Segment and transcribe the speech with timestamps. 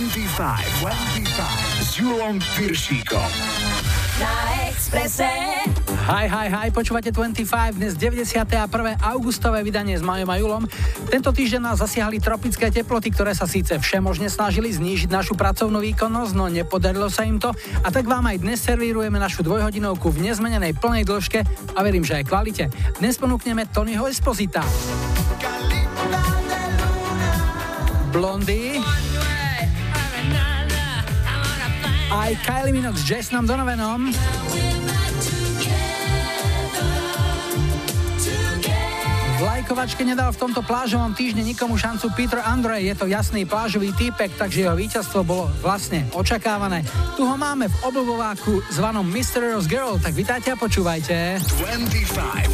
[0.00, 3.30] 25, 25 s Julom Piršíkom.
[4.16, 4.32] Na
[4.72, 5.28] Exprese.
[6.08, 8.96] Hi, hi, hi, počúvate 25, dnes 91.
[8.96, 10.64] augustové vydanie s Majom a Julom.
[11.12, 16.32] Tento týždeň nás zasiahli tropické teploty, ktoré sa síce všemožne snažili znížiť našu pracovnú výkonnosť,
[16.32, 17.52] no nepodarilo sa im to.
[17.84, 21.44] A tak vám aj dnes servírujeme našu dvojhodinovku v nezmenenej plnej dĺžke
[21.76, 22.72] a verím, že aj kvalite.
[22.96, 24.64] Dnes ponúkneme Tonyho Esposita.
[28.16, 28.80] Blondy.
[32.10, 34.10] Aj Kylie Minogue s Jasonom Donovanom.
[39.38, 42.82] V lajkovačke nedal v tomto plážovom týždni nikomu šancu Peter Andre.
[42.82, 46.82] Je to jasný plážový týpek, takže jeho víťazstvo bolo vlastne očakávané.
[47.14, 51.38] Tu ho máme v obľúbováku zvanom Mysterious Girl, tak vitajte a počúvajte.
[51.38, 52.50] 25,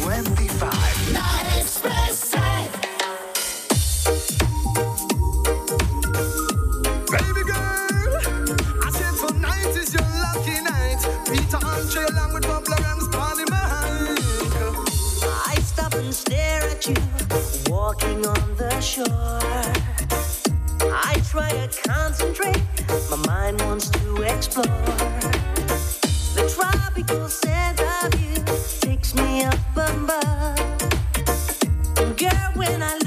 [1.11, 2.26] 25.
[17.87, 19.05] Walking on the shore.
[20.91, 22.61] I try to concentrate,
[23.09, 24.65] my mind wants to explore.
[26.35, 28.35] The tropical scent of you
[28.81, 30.57] takes me up above.
[32.17, 33.06] Girl, when I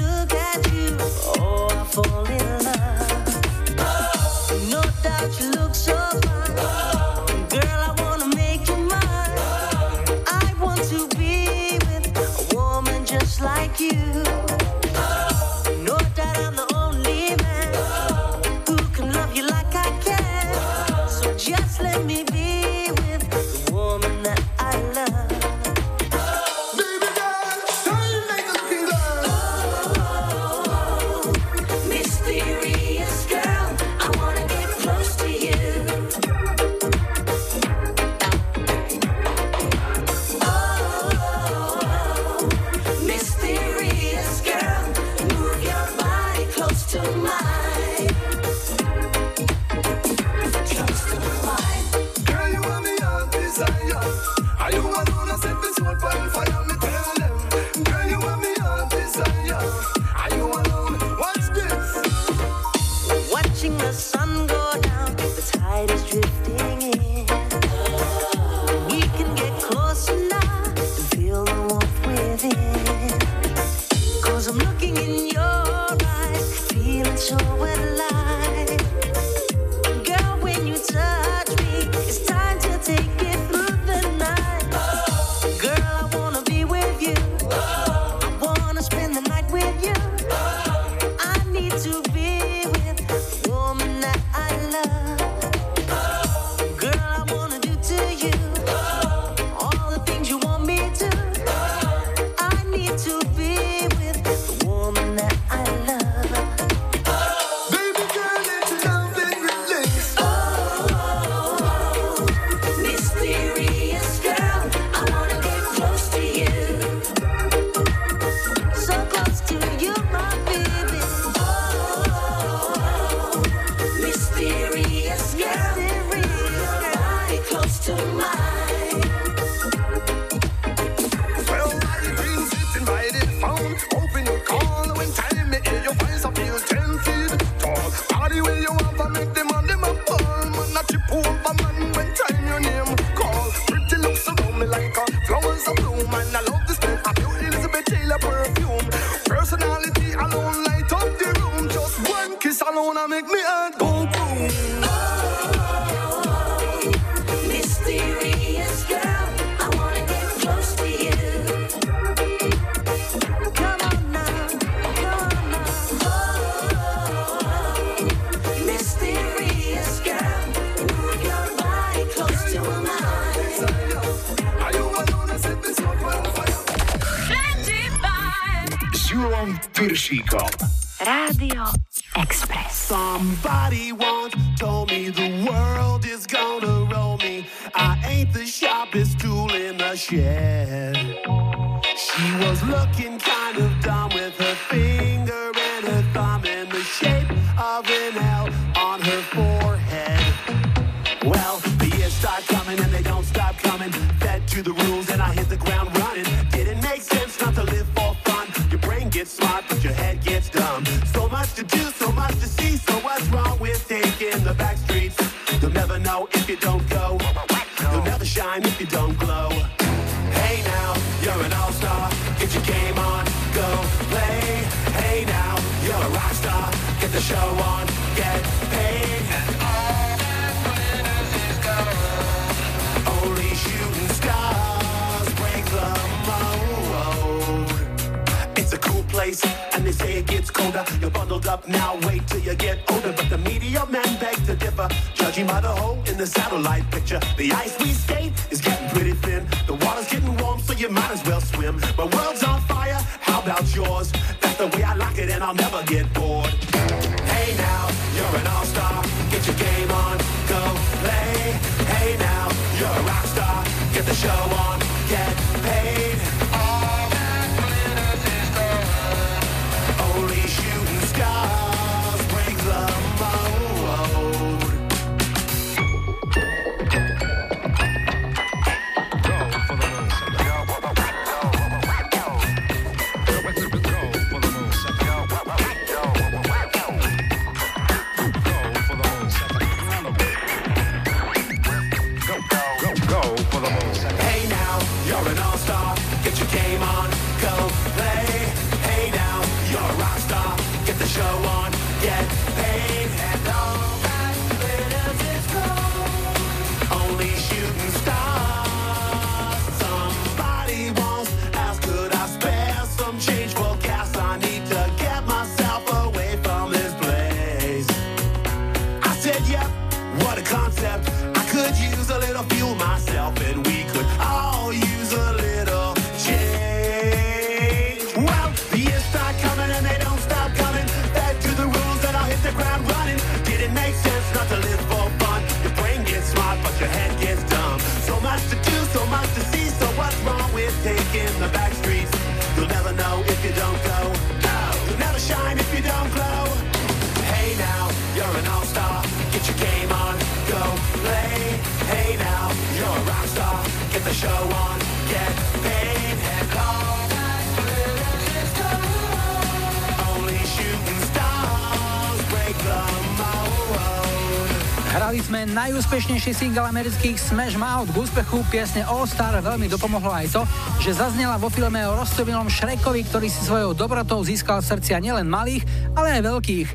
[365.11, 367.91] Dali sme najúspešnejší single amerických Smash Mouth.
[367.91, 370.47] K úspechu piesne All Star veľmi dopomohlo aj to,
[370.79, 375.67] že zaznela vo filme o roztovilom Šrekovi, ktorý si svojou dobrotou získal srdcia nielen malých,
[375.99, 376.67] ale aj veľkých.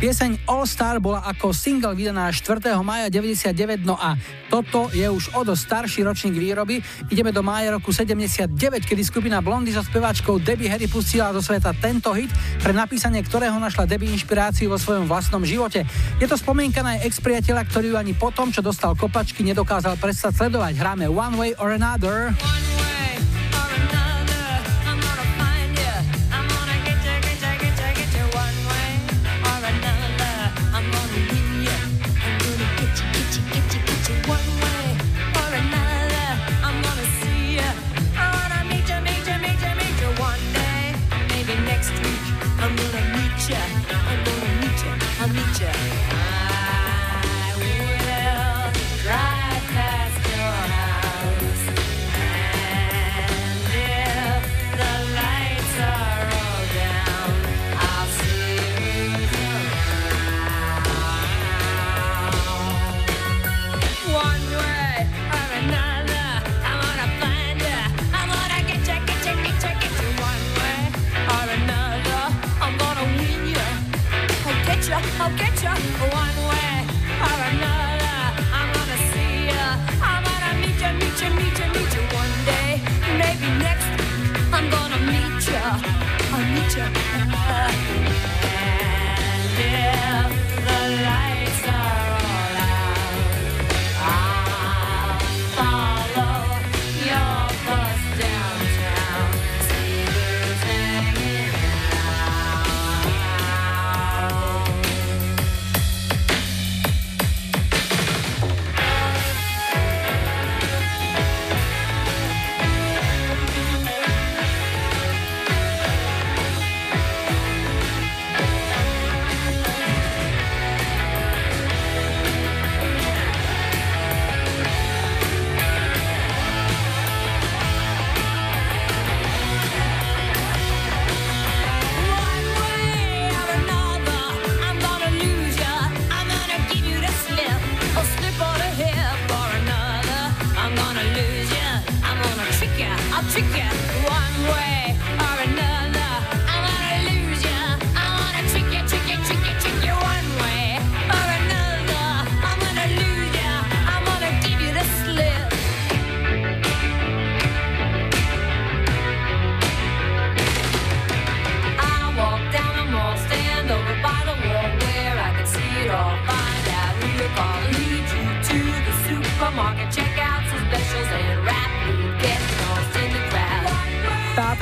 [0.00, 2.72] Pieseň All Star bola ako single vydaná 4.
[2.80, 4.16] maja 99, no a
[4.48, 6.80] toto je už o dosť starší ročník výroby.
[7.12, 8.48] Ideme do mája roku 79,
[8.88, 12.32] kedy skupina Blondy so speváčkou Debbie Harry pustila do sveta tento hit,
[12.64, 15.84] pre napísanie ktorého našla Debbie inšpiráciu vo svojom vlastnom živote.
[16.16, 20.00] Je to spomienka na jej ex priateľa, ktorý ju ani potom, čo dostal kopačky, nedokázal
[20.00, 20.80] prestať sledovať.
[20.80, 22.32] Hráme One Way or Another.
[22.32, 22.79] One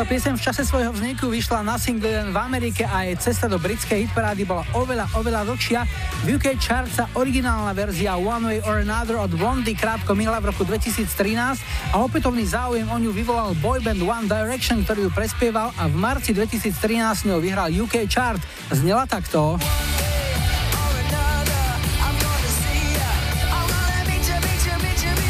[0.09, 3.61] piesem v čase svojho vzniku vyšla na single len v Amerike a jej cesta do
[3.61, 5.85] britskej hitparády bola oveľa, oveľa dlhšia.
[6.25, 10.49] V UK chart sa originálna verzia One Way or Another od Blondy krátko minula v
[10.49, 15.85] roku 2013 a opätovný záujem o ňu vyvolal boyband One Direction, ktorý ju prespieval a
[15.93, 18.41] v marci 2013 ňou vyhral UK chart.
[18.73, 19.61] Znela takto.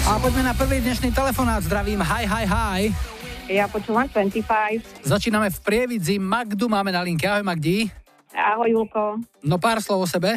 [0.09, 1.67] A poďme na prvý dnešný telefonát.
[1.67, 3.18] Zdravím, hi, hi, hi.
[3.49, 5.09] Ja počúvam 25.
[5.09, 6.21] Začíname v Prievidzi.
[6.21, 7.25] Magdu máme na linke.
[7.25, 7.89] Ahoj Magdi.
[8.37, 9.25] Ahoj Julko.
[9.41, 10.37] No pár slov o sebe.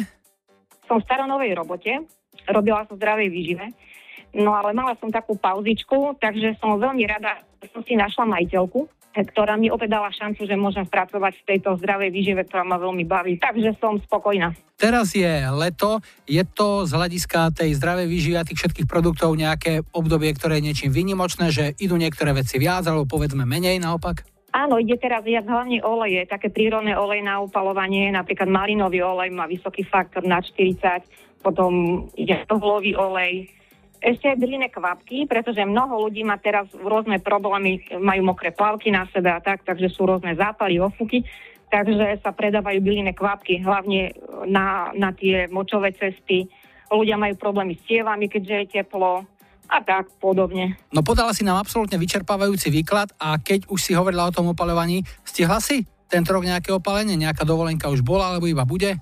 [0.88, 1.92] Som v staronovej robote.
[2.48, 3.68] Robila som zdravej výžive.
[4.32, 8.88] No ale mala som takú pauzičku, takže som veľmi rada, že som si našla majiteľku,
[9.12, 13.04] ktorá mi opäť dala šancu, že môžem pracovať v tejto zdravej výžive, ktorá ma veľmi
[13.04, 13.36] baví.
[13.36, 14.56] Takže som spokojná.
[14.80, 19.84] Teraz je leto, je to z hľadiska tej zdravej výživy a tých všetkých produktov nejaké
[19.94, 24.26] obdobie, ktoré je niečím vynimočné, že idú niektoré veci viac, alebo povedzme menej naopak?
[24.52, 29.48] Áno, ide teraz viac hlavne oleje, také prírodné olej na upalovanie, napríklad malinový olej má
[29.48, 33.48] vysoký faktor na 40, potom ide tohlový olej,
[34.02, 39.06] ešte aj bylinné kvapky, pretože mnoho ľudí má teraz rôzne problémy, majú mokré plavky na
[39.14, 41.22] sebe a tak, takže sú rôzne zápaly, ofuky,
[41.70, 44.12] takže sa predávajú bylinné kvapky, hlavne
[44.50, 46.50] na, na tie močové cesty.
[46.90, 49.24] Ľudia majú problémy s cievami, keďže je teplo
[49.70, 50.76] a tak podobne.
[50.92, 55.00] No podala si nám absolútne vyčerpávajúci výklad a keď už si hovorila o tom opalovaní,
[55.24, 59.00] stihla si tento rok nejaké opalenie, nejaká dovolenka už bola alebo iba bude?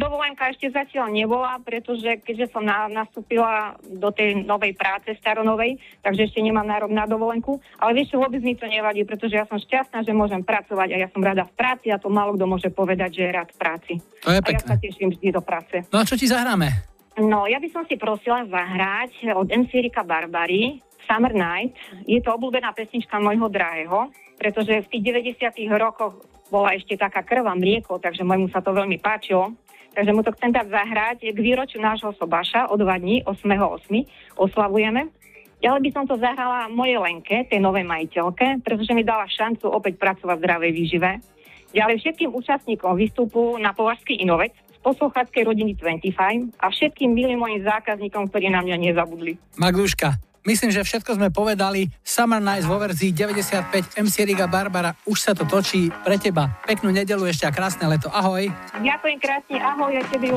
[0.00, 6.24] Dovolenka ešte zatiaľ nebola, pretože keďže som na, nastúpila do tej novej práce, staronovej, takže
[6.24, 7.60] ešte nemám nárok na dovolenku.
[7.76, 11.08] Ale vieš, vôbec mi to nevadí, pretože ja som šťastná, že môžem pracovať a ja
[11.12, 13.92] som rada v práci a to málo kto môže povedať, že je rád v práci.
[14.24, 14.56] To je pekné.
[14.56, 15.84] A ja sa teším vždy do práce.
[15.92, 16.88] No a čo ti zahráme?
[17.18, 21.74] No, ja by som si prosila zahrať od MC Rika Barbary Summer Night.
[22.06, 25.02] Je to obľúbená pesnička môjho drahého, pretože v tých
[25.42, 29.54] 90 rokoch bola ešte taká krva mlieko, takže môjmu sa to veľmi páčilo.
[29.96, 34.38] Takže mu to chcem dať zahrať k výročiu nášho sobaša o dva dní, 8.8.
[34.38, 35.10] oslavujeme.
[35.58, 39.98] Ďalej by som to zahrala mojej Lenke, tej novej majiteľke, pretože mi dala šancu opäť
[39.98, 41.10] pracovať v zdravej výžive.
[41.74, 47.66] Ďalej všetkým účastníkom výstupu na Považský Inovec z poslucháckej rodiny 25 a všetkým milým mojim
[47.66, 49.34] zákazníkom, ktorí na mňa nezabudli.
[49.58, 51.92] Magduška, Myslím, že všetko sme povedali.
[52.00, 54.96] Summer Nights vo verzii 95 MC Riga Barbara.
[55.04, 56.56] Už sa to točí pre teba.
[56.64, 58.08] Peknú nedelu ešte a krásne leto.
[58.08, 58.48] Ahoj.
[58.80, 59.60] Ďakujem krásne.
[59.60, 60.32] Ahoj, aj tebe.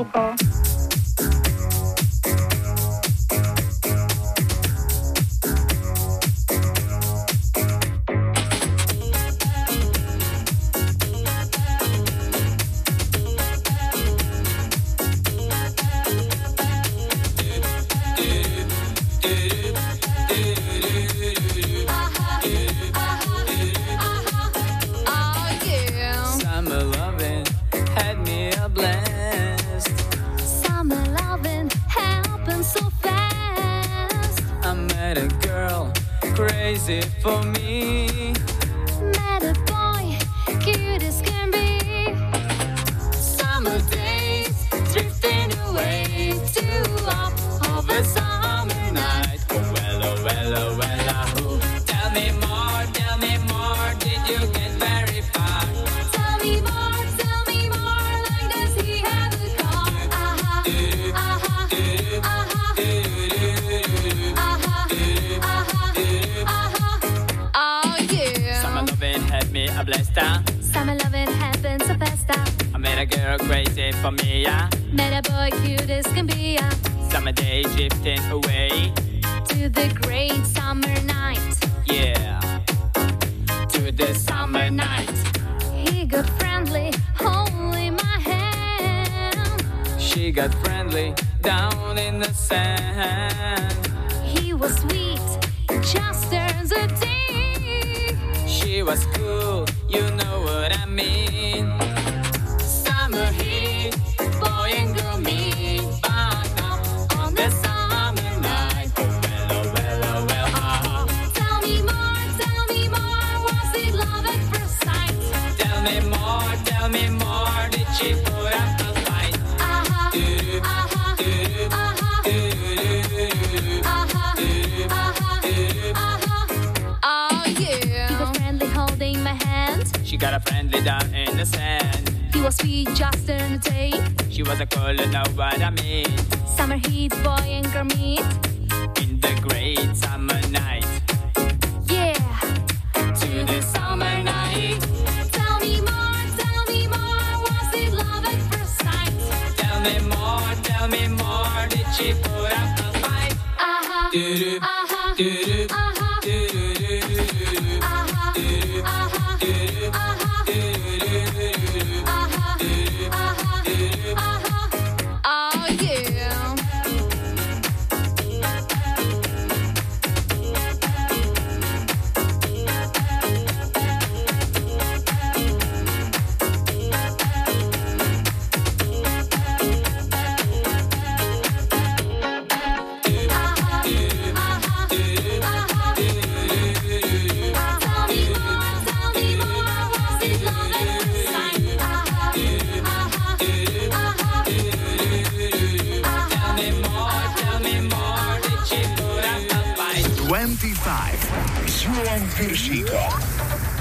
[202.91, 203.80] Piršíkom.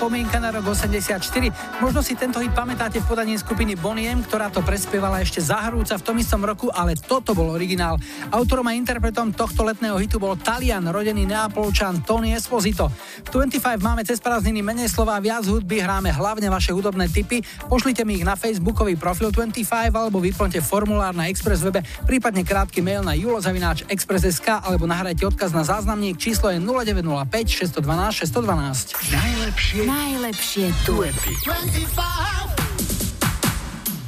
[0.00, 1.20] Spomienka na rok 84.
[1.84, 5.92] Možno si tento hit pamätáte v podaní skupiny Bonnie M, ktorá to prespievala ešte zahrúca
[6.00, 8.00] v tom istom roku, ale toto bol originál.
[8.32, 12.88] Autorom a interpretom tohto letného hitu bol Talian, rodený Neapolčan Tony Esposito.
[13.28, 17.44] V 25 máme cez prázdniny menej slova viac hudby, hráme hlavne vaše hudobné tipy.
[17.68, 22.80] Pošlite mi ich na facebookový profil 25 alebo vyplňte formulár na Express webe, prípadne krátky
[22.80, 28.96] mail na julozavináč express.sk alebo nahrajte odkaz na záznamník číslo je 0905 612 612.
[29.50, 31.34] Najlepšie Najlepšie duety.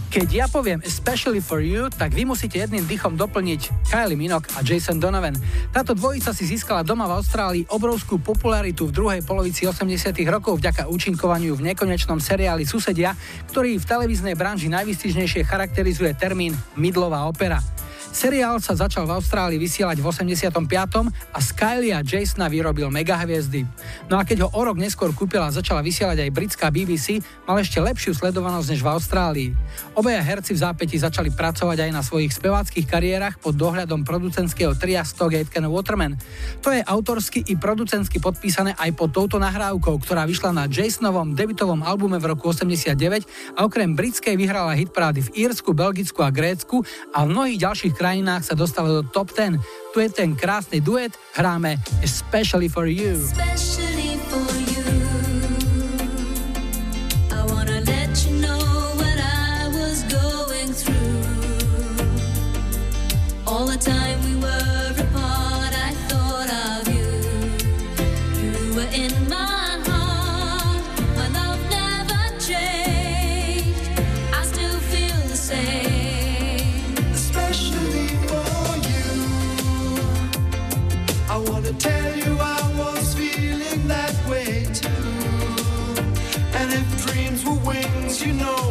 [0.07, 4.63] Keď ja poviem especially for you, tak vy musíte jedným dychom doplniť Kylie Minogue a
[4.63, 5.35] Jason Donovan.
[5.75, 10.87] Táto dvojica si získala doma v Austrálii obrovskú popularitu v druhej polovici 80 rokov vďaka
[10.87, 13.19] účinkovaniu v nekonečnom seriáli Susedia,
[13.51, 17.59] ktorý v televíznej branži najvystižnejšie charakterizuje termín Midlová opera.
[18.13, 20.53] Seriál sa začal v Austrálii vysielať v 85.
[21.33, 23.65] a z Kylie a Jasona vyrobil megahviezdy.
[24.13, 27.57] No a keď ho o rok neskôr kúpila a začala vysielať aj britská BBC, mal
[27.57, 29.51] ešte lepšiu sledovanosť než v Austrálii.
[29.97, 35.01] Obaja herci v zápäti začali pracovať aj na svojich speváckých kariérach pod dohľadom producentského tria
[35.09, 36.21] Stock Aitken Waterman.
[36.61, 41.81] To je autorsky i producentsky podpísané aj pod touto nahrávkou, ktorá vyšla na Jasonovom debutovom
[41.81, 46.85] albume v roku 89 a okrem britskej vyhrala hitparády v Írsku, Belgicku a Grécku
[47.17, 49.63] a v mnohých ďalších krajinách sa dostala do top 10.
[49.95, 53.23] Tu je ten krásny duet, hráme Especially for You.
[63.83, 64.12] Time
[87.65, 88.62] wings, you know,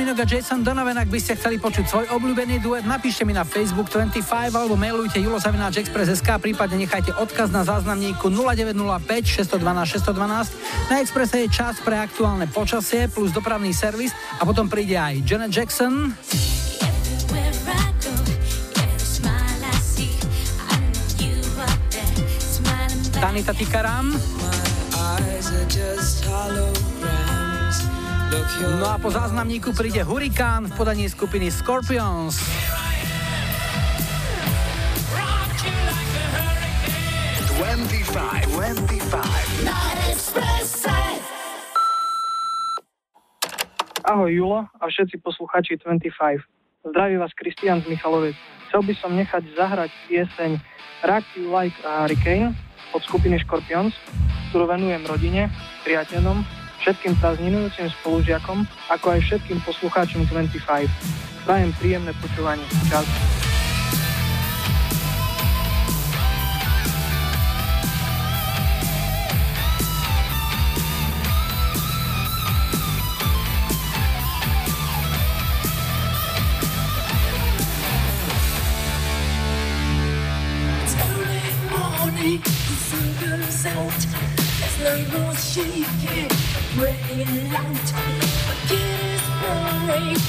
[0.00, 3.44] Minogue a Jason Donovan, ak by ste chceli počuť svoj obľúbený duet, napíšte mi na
[3.44, 10.88] Facebook 25 alebo mailujte julozavináčexpress.sk, prípadne nechajte odkaz na záznamníku 0905 612 612.
[10.88, 15.52] Na Expresse je čas pre aktuálne počasie plus dopravný servis a potom príde aj Janet
[15.52, 16.16] Jackson.
[23.20, 24.39] Tanita Tikaram.
[28.60, 32.36] No a po záznamníku príde Hurikán v podaní skupiny Scorpions.
[44.04, 46.44] Ahoj Julo a všetci posluchači 25.
[46.84, 48.36] Zdraví vás Kristian z Michalovec.
[48.68, 50.60] Chcel by som nechať zahrať pieseň
[51.08, 52.52] Rock You Like a Hurricane
[52.92, 53.96] od skupiny Scorpions,
[54.52, 55.48] ktorú venujem rodine,
[55.88, 60.88] priateľom všetkým prázdninujúcim spolužiakom, ako aj všetkým poslucháčom 25.
[61.44, 62.64] Prajem príjemné počúvanie.
[62.88, 63.04] Čau.
[83.62, 83.92] It's out,
[84.60, 86.29] there's no more shaking.
[86.76, 87.92] radiant light.
[88.46, 89.20] My kid
[89.88, 90.20] is.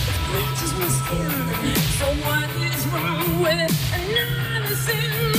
[2.00, 5.31] So what is wrong with another sin?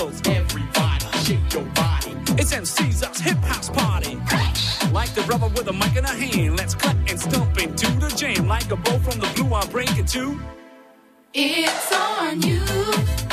[0.00, 2.12] Everybody, shake your body.
[2.38, 4.14] It's MC's us uh, hip house party.
[4.92, 6.56] Like the rubber with a mic in a hand.
[6.56, 8.46] Let's cut and stump into the jam.
[8.46, 10.38] Like a bow from the blue, I'm breaking two.
[11.34, 13.27] It's on you.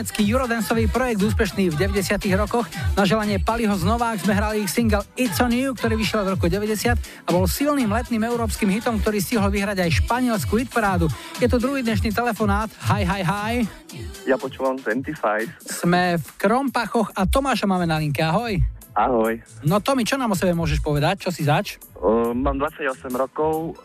[0.00, 2.64] Nemecký eurodanceový projekt úspešný v 90 rokoch.
[2.96, 6.40] Na želanie Paliho z Novák sme hrali ich single It's on You, ktorý vyšiel v
[6.40, 11.12] roku 90 a bol silným letným európskym hitom, ktorý stihol vyhrať aj španielsku hitparádu.
[11.36, 12.72] Je to druhý dnešný telefonát.
[12.88, 13.54] Hi, hi, hi.
[14.24, 15.68] Ja počúvam 25.
[15.68, 18.24] Sme v Krompachoch a Tomáša máme na linke.
[18.24, 18.56] Ahoj.
[18.96, 19.36] Ahoj.
[19.68, 21.28] No Tomi, čo nám o sebe môžeš povedať?
[21.28, 21.76] Čo si zač?
[22.00, 23.76] Uh, mám 28 rokov,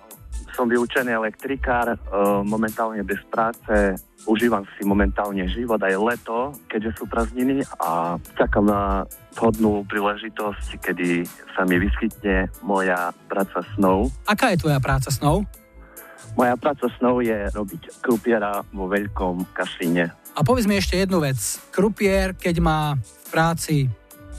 [0.56, 2.00] som vyučený elektrikár, uh,
[2.48, 9.04] momentálne bez práce, užívam si momentálne život aj leto, keďže sú prázdniny a čakám na
[9.36, 14.10] vhodnú príležitosť, kedy sa mi vyskytne moja práca snov.
[14.26, 15.44] Aká je tvoja práca snov?
[16.40, 20.12] Moja práca snov je robiť krupiera vo veľkom kasíne.
[20.36, 21.38] A povedz mi ešte jednu vec.
[21.72, 23.76] Krupier, keď má v práci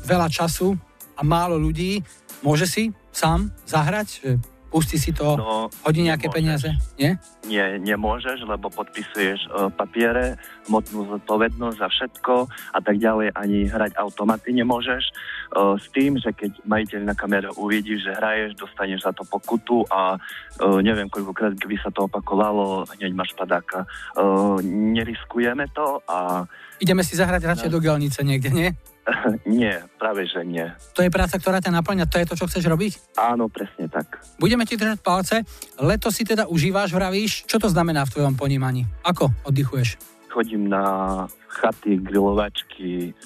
[0.05, 0.77] veľa času
[1.17, 2.05] a málo ľudí,
[2.45, 4.09] môže si sám zahrať?
[4.21, 4.31] Že
[4.77, 6.37] pustí si to, No, hodí nejaké nemôžeš.
[6.37, 6.69] peniaze?
[7.01, 7.17] Nie?
[7.49, 10.37] Nie, nemôžeš, lebo podpisuješ uh, papiere,
[10.69, 12.35] hmotnú zodpovednosť za všetko
[12.77, 13.33] a tak ďalej.
[13.33, 15.09] Ani hrať automaty nemôžeš.
[15.57, 19.89] Uh, s tým, že keď majiteľ na kamere uvidí, že hraješ, dostaneš za to pokutu
[19.89, 23.89] a uh, neviem, koľkokrát, keby sa to opakovalo, hneď máš padáka.
[24.13, 26.45] Uh, neriskujeme to a
[26.77, 28.69] Ideme si zahrať radšej do gelnice niekde, nie?
[29.47, 30.67] nie, práve že nie.
[30.99, 32.93] To je práca, ktorá ťa naplňa, to je to, čo chceš robiť?
[33.19, 34.19] Áno, presne tak.
[34.37, 35.47] Budeme ti držať palce.
[35.79, 37.47] Leto si teda užíváš, vravíš.
[37.47, 38.83] Čo to znamená v tvojom ponímaní?
[39.07, 40.17] Ako oddychuješ?
[40.37, 43.17] chodím na chaty, grilovačky,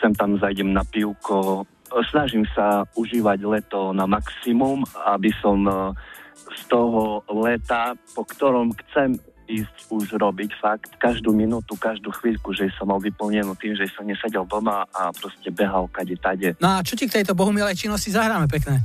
[0.00, 1.68] sem tam zajdem na pivko.
[2.08, 4.80] Snažím sa užívať leto na maximum,
[5.12, 5.92] aby som eh,
[6.56, 12.72] z toho leta, po ktorom chcem ísť už robiť fakt každú minútu, každú chvíľku, že
[12.76, 16.56] som mal vyplnenú tým, že som nesedel doma a proste behal kade tade.
[16.60, 18.80] No a čo ti k tejto bohumilej činnosti zahráme pekné?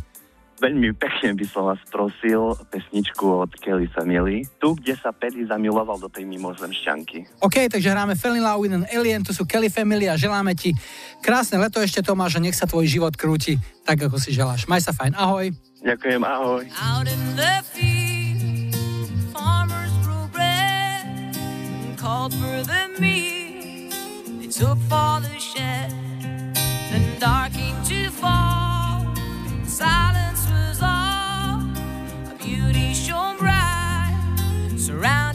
[0.59, 4.43] Veľmi pekne by som vás prosil pesničku od Kelly Family.
[4.59, 7.39] Tu, kde sa Paddy zamiloval do tej mimozemšťanky.
[7.39, 10.51] OK, takže hráme Fell in Love with an Alien, tu sú Kelly Family a želáme
[10.59, 10.75] ti
[11.23, 13.55] krásne leto ešte Tomáš a nech sa tvoj život krúti
[13.87, 14.67] tak, ako si želáš.
[14.67, 15.47] Maj sa fajn, ahoj.
[15.79, 16.67] Ďakujem, ahoj.
[16.75, 18.18] Out in the field,
[22.09, 23.91] called for the meal,
[24.39, 25.91] they took for the shed,
[26.91, 29.15] The dark came to fall.
[29.63, 31.61] Silence was all,
[32.31, 35.28] a beauty shone bright, surrounded.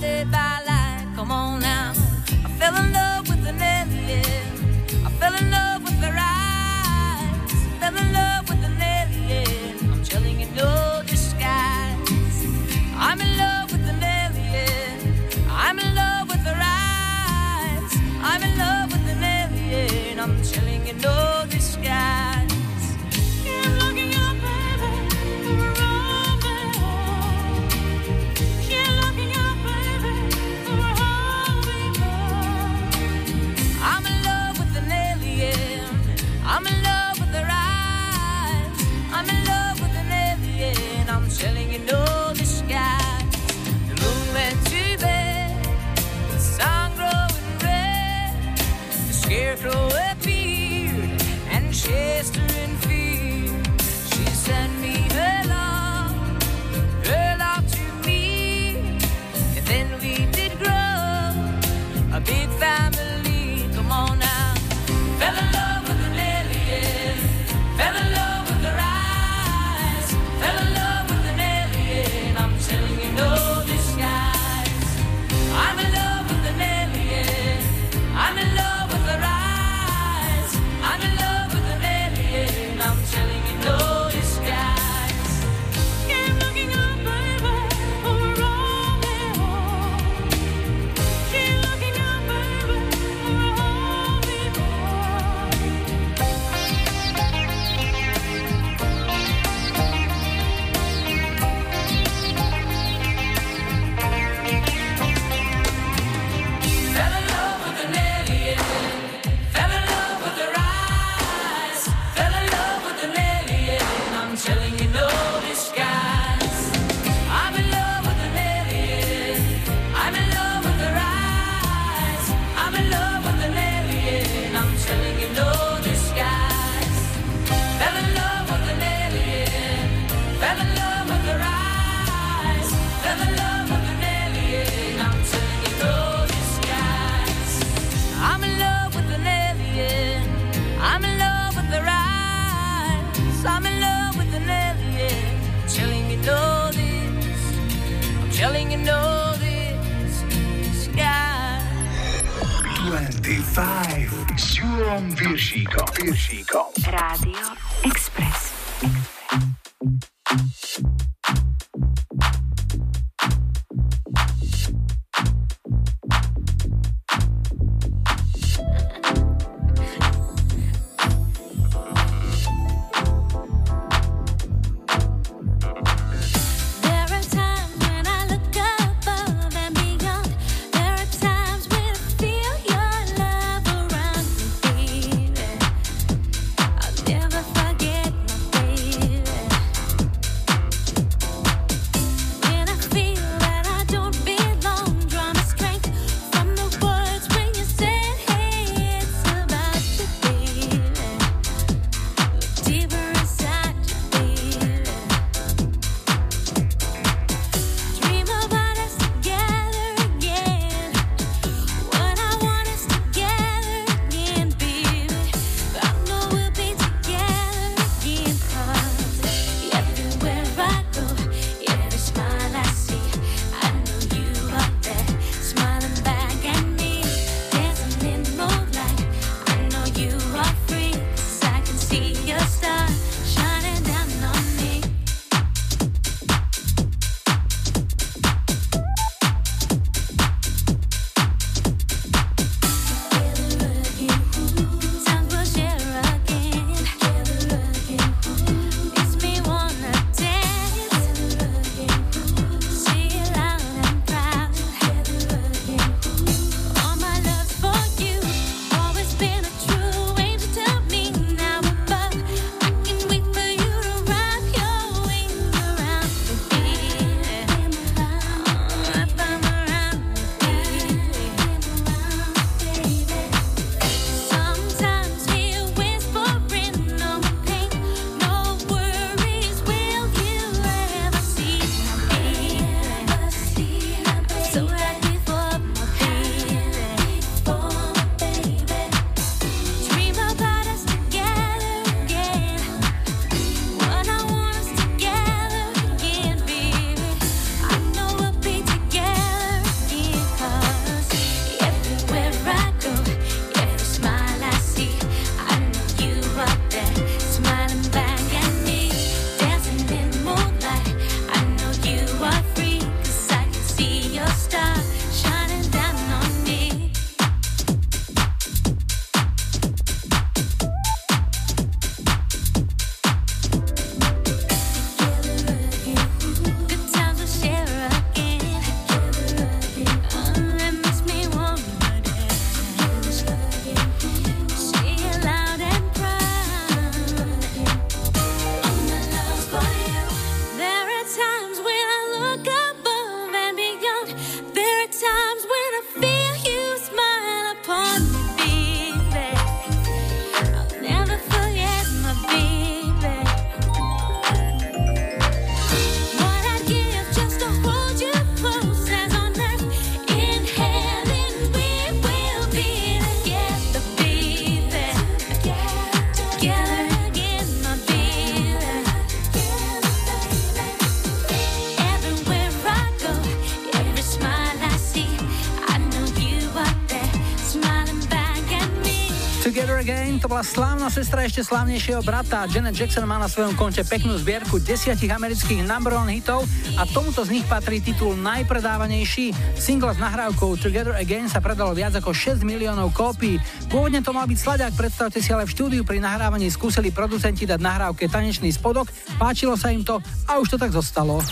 [380.85, 382.45] Slávna sestra ešte slávnejšieho brata.
[382.45, 386.45] Janet Jackson má na svojom konte peknú zbierku desiatich amerických number one hitov
[386.77, 389.33] a tomuto z nich patrí titul najpredávanejší.
[389.57, 393.41] Single s nahrávkou Together Again sa predalo viac ako 6 miliónov kópií.
[393.73, 397.65] Pôvodne to mal byť sladák, predstavte si, ale v štúdiu pri nahrávaní skúsili producenti dať
[397.65, 401.25] nahrávke tanečný spodok, páčilo sa im to a už to tak zostalo.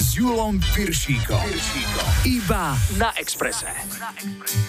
[0.00, 1.44] S Julom Piršíkom.
[2.24, 3.68] Iba na Exprese.
[3.68, 4.67] From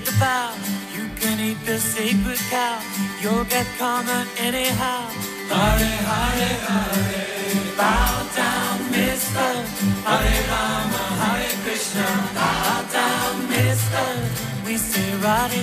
[0.00, 0.54] take the vow,
[0.94, 2.80] you can eat the sacred cow.
[3.22, 5.08] You'll get karma anyhow.
[5.48, 7.76] Hare Hare Hare.
[7.76, 9.50] Bow down, Mister.
[10.08, 12.06] Hare Rama, Hare Krishna.
[12.34, 14.06] Bow down, Mister.
[14.66, 15.62] We say Radhe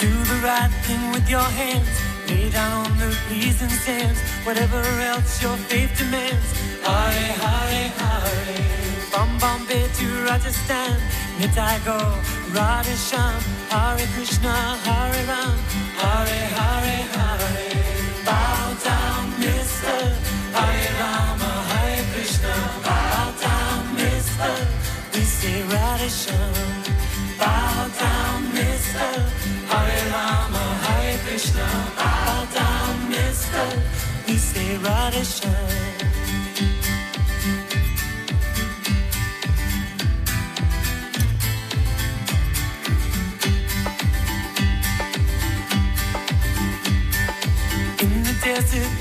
[0.00, 1.94] Do the right thing with your hands.
[2.28, 4.20] Lay down on the pleasing sands.
[4.44, 4.82] Whatever
[5.12, 6.67] else your faith demands.
[6.88, 8.56] Hare Hare Hare.
[9.12, 10.96] From Bombay to Rajasthan.
[11.38, 11.98] Nitai go.
[12.56, 13.40] Radhe Shyam.
[13.72, 14.54] Hare Krishna.
[14.86, 15.56] Hare Ram.
[16.00, 17.68] Hare Hare Hare.
[18.28, 20.00] Bow down, mister.
[20.56, 21.52] Hare Rama.
[21.72, 22.54] Hare Krishna.
[22.86, 24.54] Bow down, mister.
[25.12, 26.54] We say Radhe Shyam.
[27.42, 29.12] Bow down, mister.
[29.72, 31.68] Hare Rama, Hare Krishna.
[32.00, 33.66] Bow down, mister.
[34.26, 35.87] We say Radhe Shyam.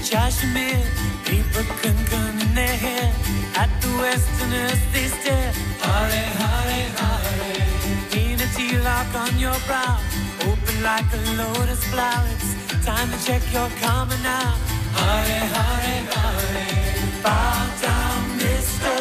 [0.10, 0.80] Kashmir,
[1.26, 3.12] people kunkan in their hair.
[3.56, 5.52] At the westerners they.
[5.84, 7.68] Hare, hare, hare.
[8.16, 8.48] In a
[8.84, 10.00] lock on your brow,
[10.48, 12.28] open like a lotus flower.
[12.36, 14.56] It's time to check your karma now.
[14.96, 17.22] Hare, hare, hare.
[17.22, 18.98] Bow down, mister.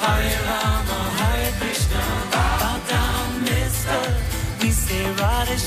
[0.00, 2.02] Hare Rama, Hare Krishna.
[2.32, 4.02] Bow down, mister.
[4.62, 5.58] We say Radhe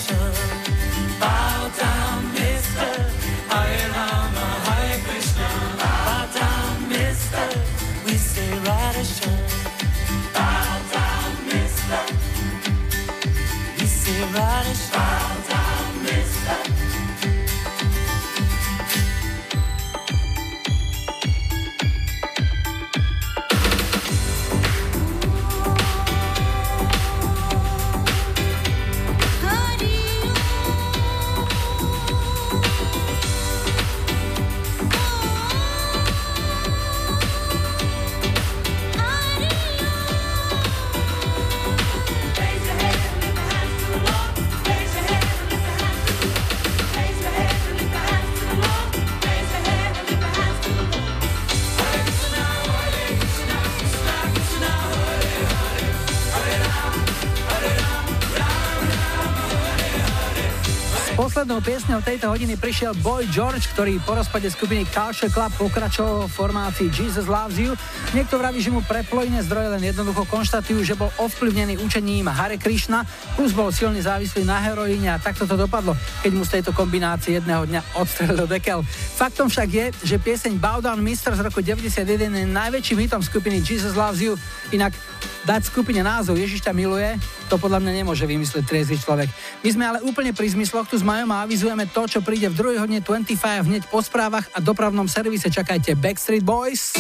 [62.00, 66.88] piesňou tejto hodiny prišiel Boy George, ktorý po rozpade skupiny Culture Club pokračoval v formácii
[66.96, 67.76] Jesus Loves You.
[68.10, 73.06] Niekto vraví, že mu preplojné zdroje len jednoducho konštatujú, že bol ovplyvnený učením Hare Krishna,
[73.38, 75.94] plus bol silne závislý na heroíne a takto to dopadlo,
[76.26, 78.82] keď mu z tejto kombinácie jedného dňa odstrelil dekel.
[79.14, 82.02] Faktom však je, že pieseň Bow Down Mister z roku 91
[82.34, 84.34] je najväčším hitom skupiny Jesus Loves You.
[84.74, 84.98] Inak
[85.46, 87.14] dať skupine názov Ježiš miluje,
[87.46, 89.30] to podľa mňa nemôže vymyslieť triezvy človek.
[89.62, 92.58] My sme ale úplne pri zmysloch tu s Majom a avizujeme to, čo príde v
[92.58, 95.54] druhej hodine 25 hneď po správach a dopravnom servise.
[95.54, 96.98] Čakajte Backstreet Boys.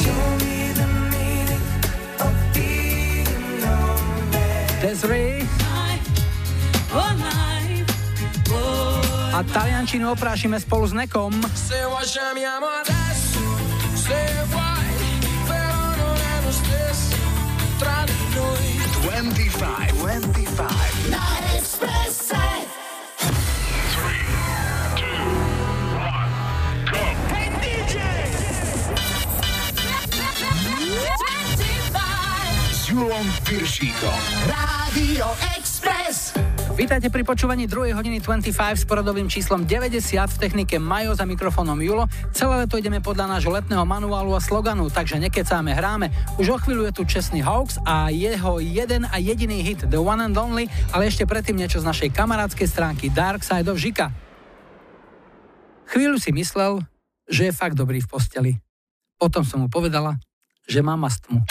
[9.30, 11.32] A taliančinu oprášime spolu s Nekom.
[19.96, 20.20] Vuoi
[33.00, 34.20] Pavlom Piršíkom.
[34.52, 36.36] Rádio Express.
[36.76, 37.96] Vítajte pri počúvaní 2.
[37.96, 42.12] hodiny 25 s poradovým číslom 90 v technike Majo za mikrofónom Julo.
[42.36, 46.12] Celé leto ideme podľa nášho letného manuálu a sloganu, takže nekecáme, hráme.
[46.44, 50.20] Už o chvíľu je tu Česný Hawks a jeho jeden a jediný hit The One
[50.20, 54.12] and Only, ale ešte predtým niečo z našej kamarádskej stránky Dark Side of Žika.
[55.88, 56.84] Chvíľu si myslel,
[57.32, 58.52] že je fakt dobrý v posteli.
[59.16, 60.20] Potom som mu povedala,
[60.68, 61.48] že má mastmu.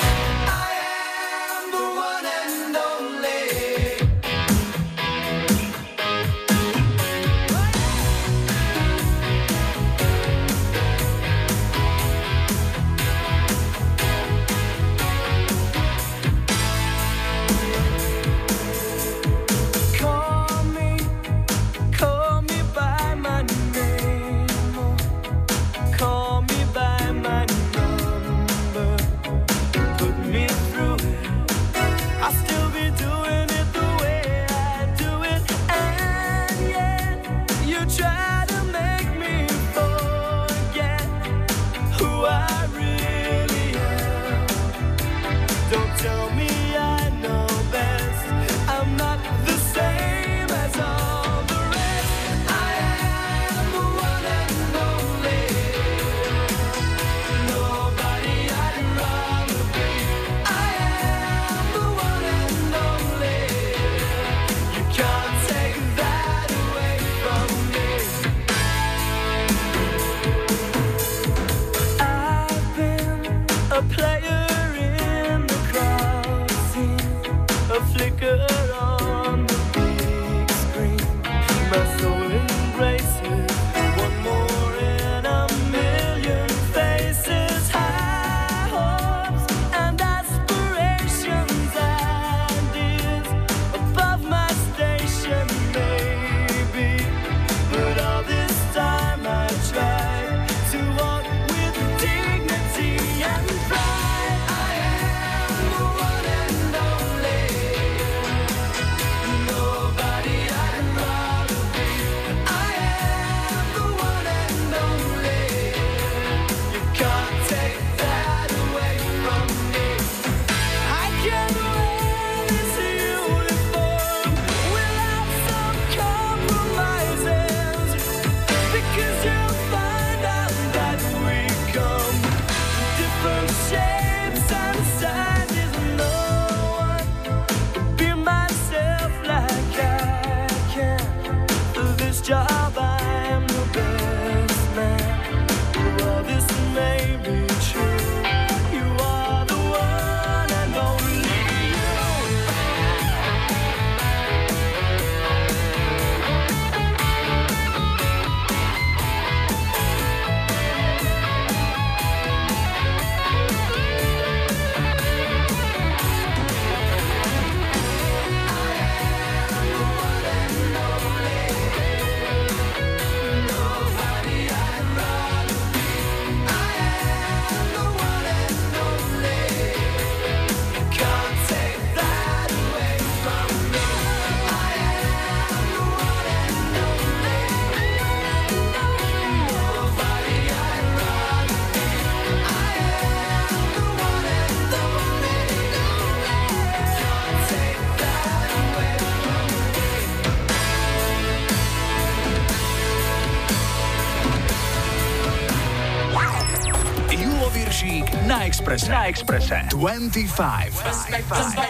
[209.09, 210.74] Express 25.
[210.74, 211.67] 25.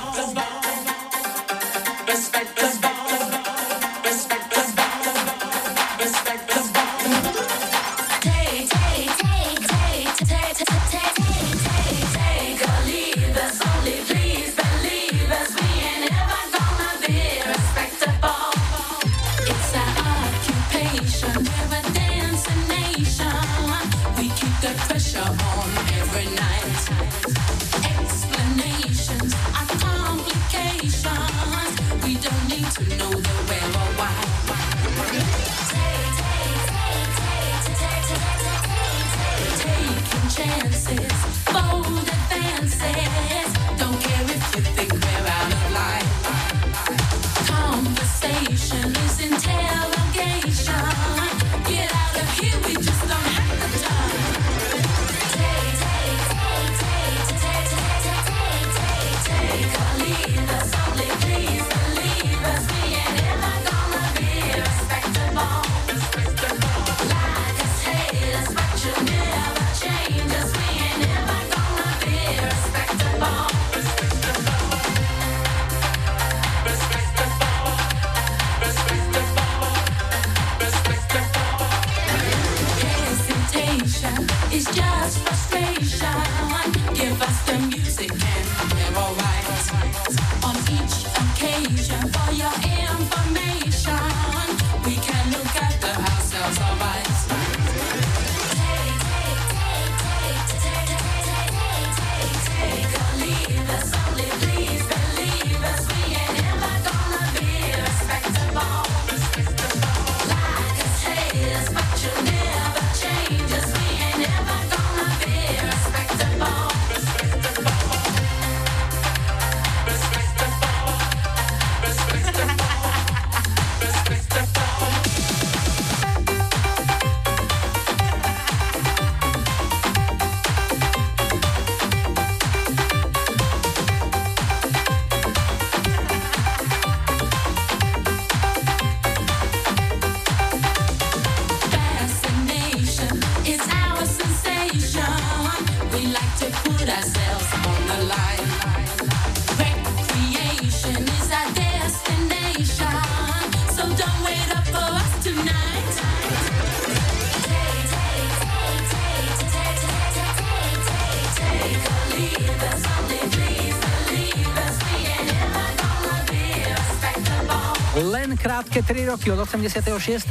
[168.89, 169.85] 3 roky od 86.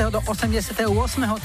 [0.09, 0.81] do 88.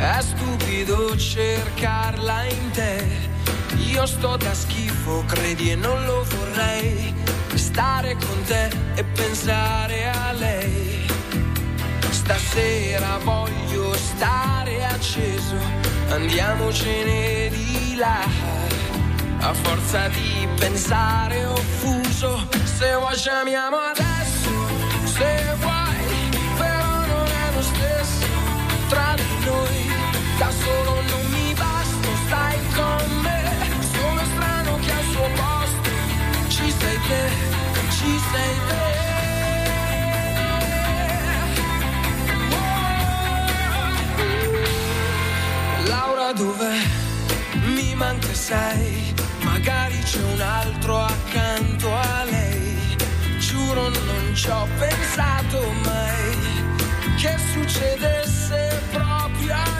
[0.00, 3.04] è stupido cercarla in te.
[3.92, 7.14] Io sto da schifo, credi e non lo vorrei.
[7.54, 11.06] Stare con te e pensare a lei.
[12.08, 15.56] Stasera voglio stare acceso,
[16.08, 18.26] andiamocene di là.
[19.40, 24.50] A forza di pensare offuso, se vuoi chiamiamo adesso,
[25.04, 28.26] se vuoi, però non è lo stesso
[28.88, 29.89] tra di noi.
[30.48, 33.42] Solo non mi basta, stai con me.
[33.92, 35.90] Sono strano che al suo posto
[36.48, 37.28] ci sei te,
[37.90, 38.98] ci sei te.
[45.88, 46.78] Laura dov'è?
[47.66, 52.96] Mi manca sei, magari c'è un altro accanto a lei.
[53.38, 56.38] Giuro non ci ho pensato mai
[57.16, 59.79] che succedesse proprio a.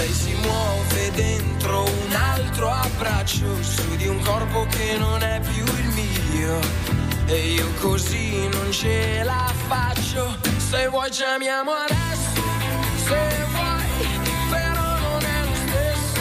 [0.00, 5.62] Lei si muove dentro un altro abbraccio su di un corpo che non è più
[5.62, 6.58] il mio.
[7.26, 10.38] E io così non ce la faccio.
[10.56, 12.42] Se vuoi chiamiamo adesso,
[13.04, 13.84] se vuoi,
[14.48, 16.20] però non è lo stesso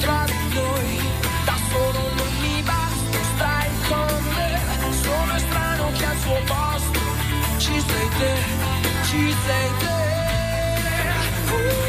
[0.00, 1.00] tra di noi.
[1.46, 4.60] Da solo non mi basta, stai con me.
[5.02, 7.00] Sono strano che al suo posto
[7.56, 8.34] ci sei te,
[9.08, 9.94] ci sei te.
[11.50, 11.85] Uh.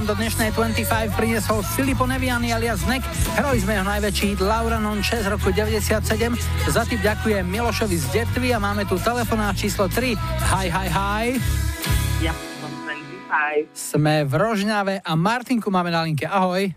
[0.00, 3.04] Nám do dnešnej 25 priniesol Filippo Neviani alias Nek.
[3.36, 6.00] Hrali sme jeho najväčší hit Laura Non 6 z roku 97.
[6.72, 10.16] Za tým ďakujem Milošovi z Detvy a máme tu telefonát číslo 3.
[10.56, 11.24] Hi, hi, hi.
[12.24, 13.76] Ja som 25.
[13.76, 16.24] Sme v Rožňave a Martinku máme na linke.
[16.24, 16.72] Ahoj.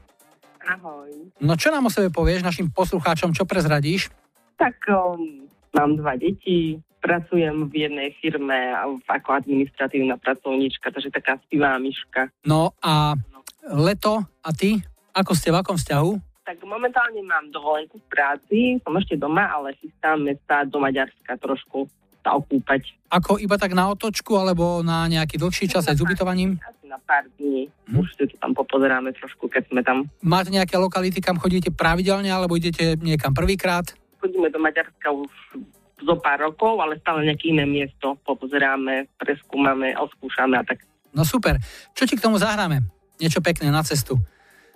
[0.60, 1.32] Ahoj.
[1.40, 4.12] No čo nám o sebe povieš našim poslucháčom, čo prezradíš?
[4.60, 8.72] Tak um, mám dva deti, pracujem v jednej firme
[9.04, 12.32] ako administratívna pracovníčka, takže taká spivá myška.
[12.47, 13.20] No a
[13.68, 14.80] leto a ty?
[15.12, 16.12] Ako ste v akom vzťahu?
[16.47, 21.91] Tak momentálne mám dovolenku v práci, som ešte doma, ale chystáme sa do Maďarska trošku
[22.24, 22.95] sa okúpať.
[23.12, 26.56] Ako iba tak na otočku alebo na nejaký dlhší čas aj s ubytovaním?
[26.64, 27.68] Asi na pár dní.
[27.91, 30.08] Už si to tam popozeráme trošku, keď sme tam.
[30.24, 33.91] Máte nejaké lokality, kam chodíte pravidelne alebo idete niekam prvýkrát?
[34.24, 35.32] Chodíme do Maďarska už
[36.04, 40.84] zo pár rokov, ale stále nejaké iné miesto popozeráme, preskúmame, oskúšame a tak.
[41.16, 41.58] No super.
[41.95, 42.84] Čo ti k tomu zahráme?
[43.22, 44.20] Niečo pekné na cestu.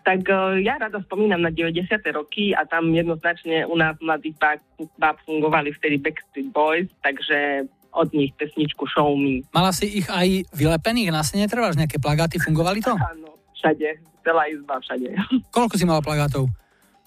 [0.07, 1.99] Tak eh, ja rada spomínam na 90.
[2.15, 4.63] roky a tam jednoznačne u nás báb,
[4.95, 9.41] báb fungovali vtedy Backstreet Boys, takže od nich pesničku Show Me.
[9.51, 12.93] Mala si ich aj vylepených na stene, trváš nejaké plagáty, fungovali to?
[12.93, 15.17] Áno, všade, celá izba všade.
[15.55, 16.45] Koľko si mala plagátov?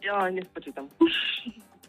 [0.02, 0.90] Jo, nespočítam.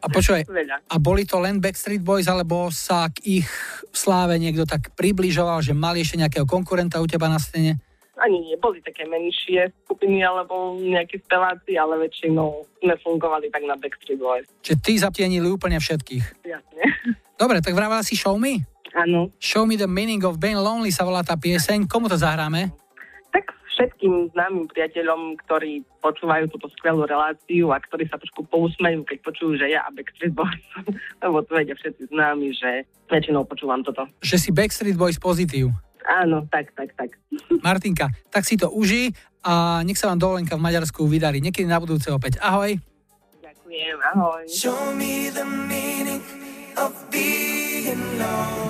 [0.02, 0.50] A počúvaj,
[0.90, 3.48] a boli to len Backstreet Boys, alebo sa k ich
[3.94, 7.78] sláve niekto tak približoval, že mali ešte nejakého konkurenta u teba na stene?
[8.18, 13.78] Ani nie, boli také menšie skupiny alebo nejakí speváci, ale väčšinou sme fungovali tak na
[13.78, 14.46] Backstreet Boys.
[14.66, 16.26] Čiže ty zatienili úplne všetkých.
[16.46, 16.84] Jasne.
[17.42, 18.62] Dobre, tak vravala si Show Me?
[18.98, 19.32] Áno.
[19.38, 21.88] Show Me the Meaning of Being Lonely sa volá tá pieseň.
[21.88, 22.81] Komu to zahráme?
[23.82, 29.58] Všetkým známym priateľom, ktorí počúvajú túto skvelú reláciu a ktorí sa trošku pousmejú, keď počujú,
[29.58, 30.62] že ja a Backstreet Boys,
[31.26, 34.06] lebo to vedia všetci známi, že väčšinou počúvam toto.
[34.22, 35.74] Že si Backstreet Boys pozitív.
[36.06, 37.18] Áno, tak, tak, tak.
[37.66, 41.42] Martinka, tak si to uži a nech sa vám dovolenka v Maďarsku vydarí.
[41.42, 42.38] Niekedy na budúce opäť.
[42.38, 42.78] Ahoj.
[43.42, 44.46] Ďakujem, ahoj.
[44.46, 46.22] Show me the meaning
[46.78, 48.61] of being lonely.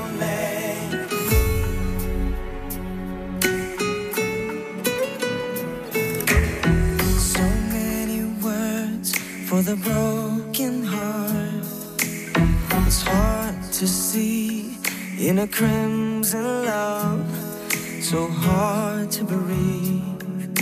[9.51, 11.65] For the broken heart.
[12.87, 14.77] It's hard to see
[15.19, 17.27] in a crimson love.
[18.01, 20.57] So hard to breathe.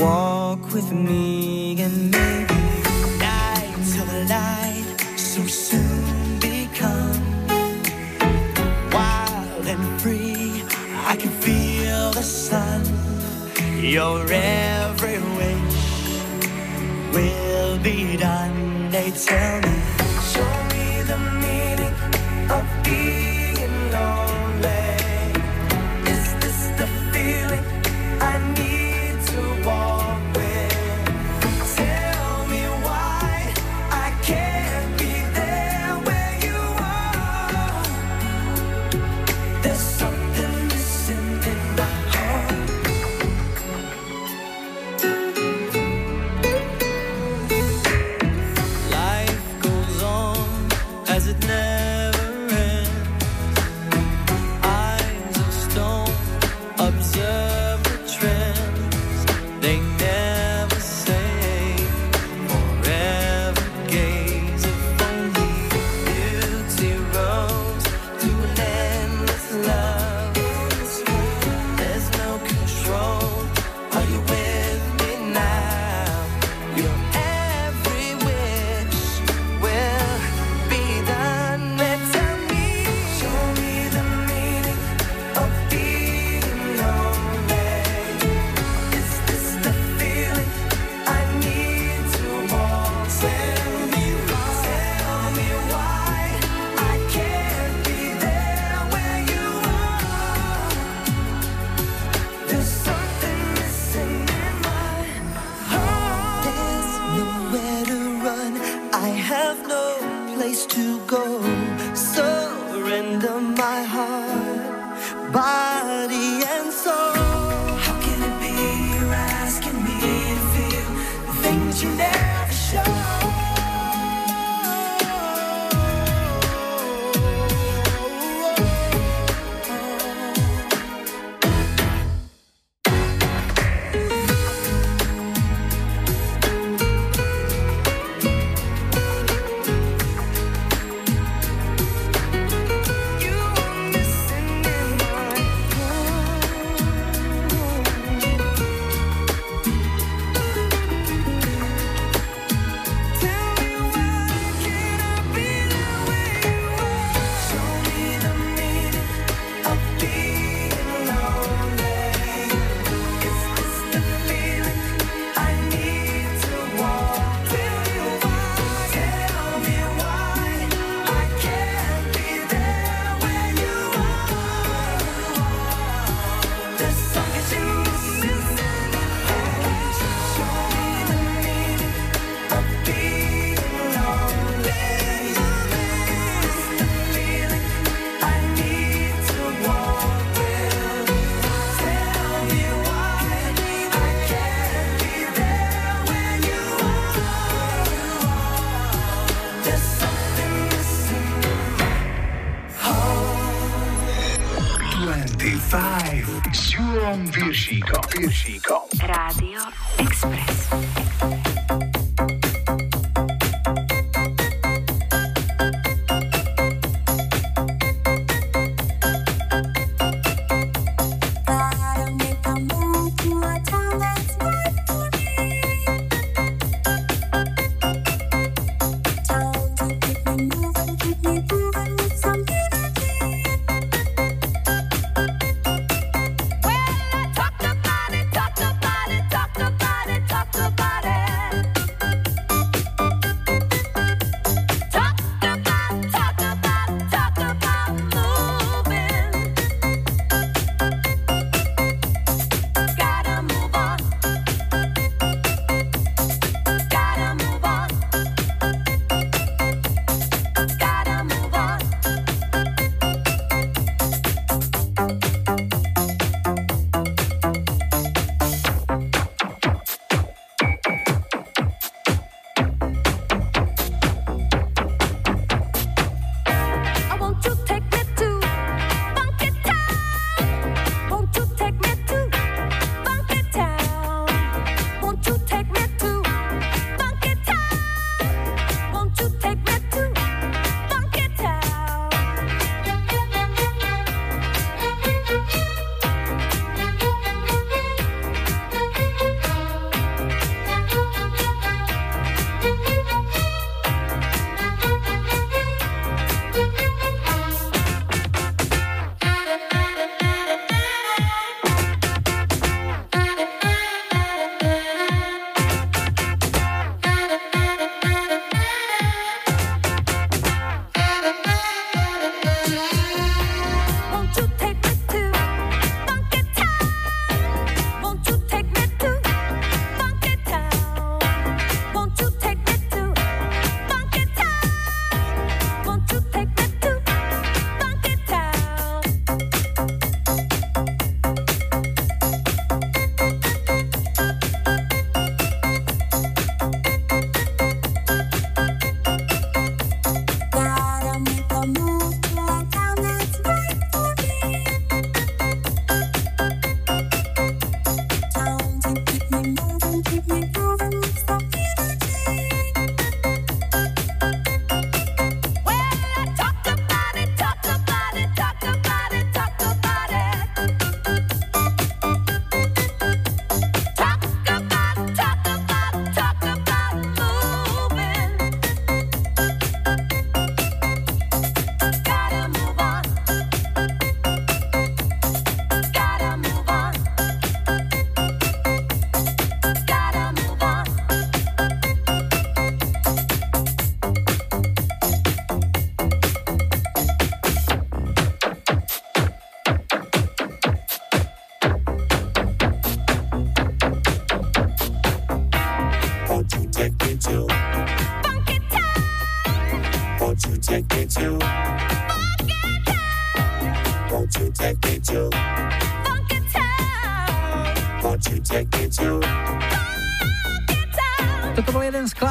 [0.00, 2.60] Walk with me and maybe
[3.18, 7.24] night till the light so soon become
[8.92, 10.62] wild and free.
[11.12, 12.82] I can feel the sun.
[13.82, 15.71] Your every wish
[17.12, 18.90] will be done.
[18.90, 20.61] They tell me,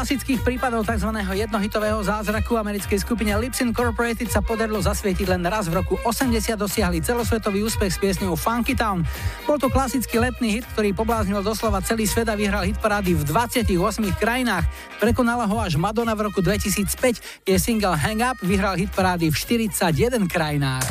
[0.01, 1.13] klasických prípadov tzv.
[1.13, 7.05] jednohitového zázraku americkej skupine Lips Incorporated sa podarilo zasvietiť len raz v roku 80 dosiahli
[7.05, 9.05] celosvetový úspech s piesňou Funky Town.
[9.45, 13.29] Bol to klasický letný hit, ktorý pobláznil doslova celý svet a vyhral hit parády v
[13.29, 13.69] 28
[14.17, 14.65] krajinách.
[14.97, 17.45] Prekonala ho až Madonna v roku 2005.
[17.45, 20.81] Jej single Hang Up vyhral hit parády v 41 krajinách.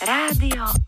[0.00, 0.87] Rádio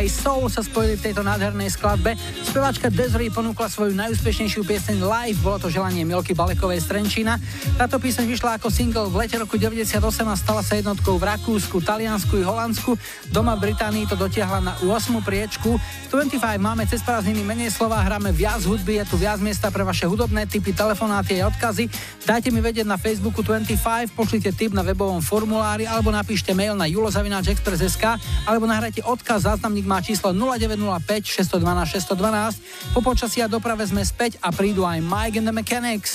[0.00, 2.16] aj soul sa spojili v tejto nádhernej skladbe.
[2.40, 7.36] Speváčka Desiree ponúkla svoju najúspešnejšiu pieseň live, bolo to želanie Milky Balekovej Strenčina.
[7.76, 11.84] Táto pieseň vyšla ako single v lete roku 98 a stala sa jednotkou v Rakúsku,
[11.84, 12.96] Taliansku i Holandsku.
[13.28, 15.20] Doma v Británii to dotiahla na 8.
[15.20, 15.76] priečku.
[15.76, 19.84] V 25 máme cez prázdniny menej slova, hráme viac hudby, je tu viac miesta pre
[19.84, 21.92] vaše hudobné typy, telefonáty a odkazy.
[22.24, 26.88] Dajte mi vedieť na Facebooku 25, pošlite tip na webovom formulári alebo napíšte mail na
[26.88, 28.16] julozavináčexpress.sk
[28.48, 32.94] alebo nahrajte odkaz, záznamník má číslo 0905 612 612.
[32.94, 36.14] Po počasí a doprave sme späť a prídu aj Mike and the Mechanics.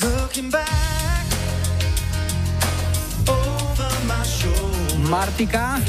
[5.12, 5.84] Martika.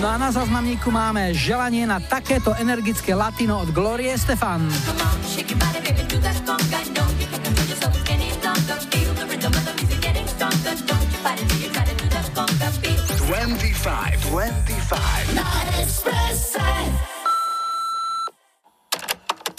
[0.00, 4.64] No a na záznamníku máme želanie na takéto energické latino od Glorie Stefan.
[11.18, 11.77] Body,
[13.28, 14.32] 25.
[14.32, 15.36] 25.
[15.36, 15.44] Na
[15.76, 16.64] Expresse.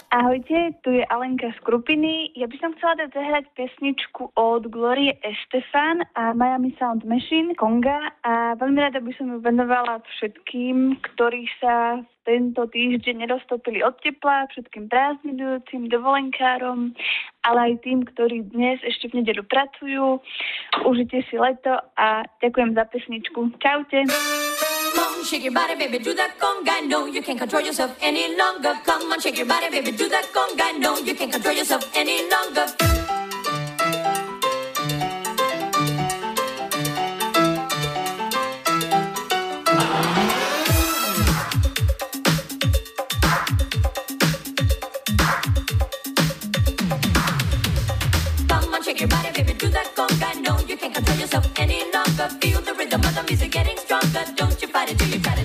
[0.10, 2.34] Ahojte, tu je Alenka z Krupiny.
[2.34, 8.10] Ja by som chcela dať zahrať pesničku od Glorie Estefan a Miami Sound Machine, Konga
[8.26, 13.98] a veľmi rada by som ju venovala všetkým, ktorí sa v tento týždeň neroztopili od
[14.06, 16.94] tepla, všetkým prázdninujúcim, dovolenkárom,
[17.42, 20.22] ale aj tým, ktorí dnes ešte v nedelu pracujú.
[20.86, 23.58] Užite si leto a ďakujem za pesničku.
[23.58, 24.06] Čaute.
[25.00, 26.86] On, shake your body, baby, do that conga.
[26.86, 28.78] No, you can't control yourself any longer.
[28.86, 30.78] Come on, shake your body, baby, do that conga.
[30.78, 32.70] No, you can't control yourself any longer.
[51.30, 52.28] Yourself any longer.
[52.42, 54.24] Feel the rhythm of the music getting stronger.
[54.36, 55.39] Don't you fight it till you try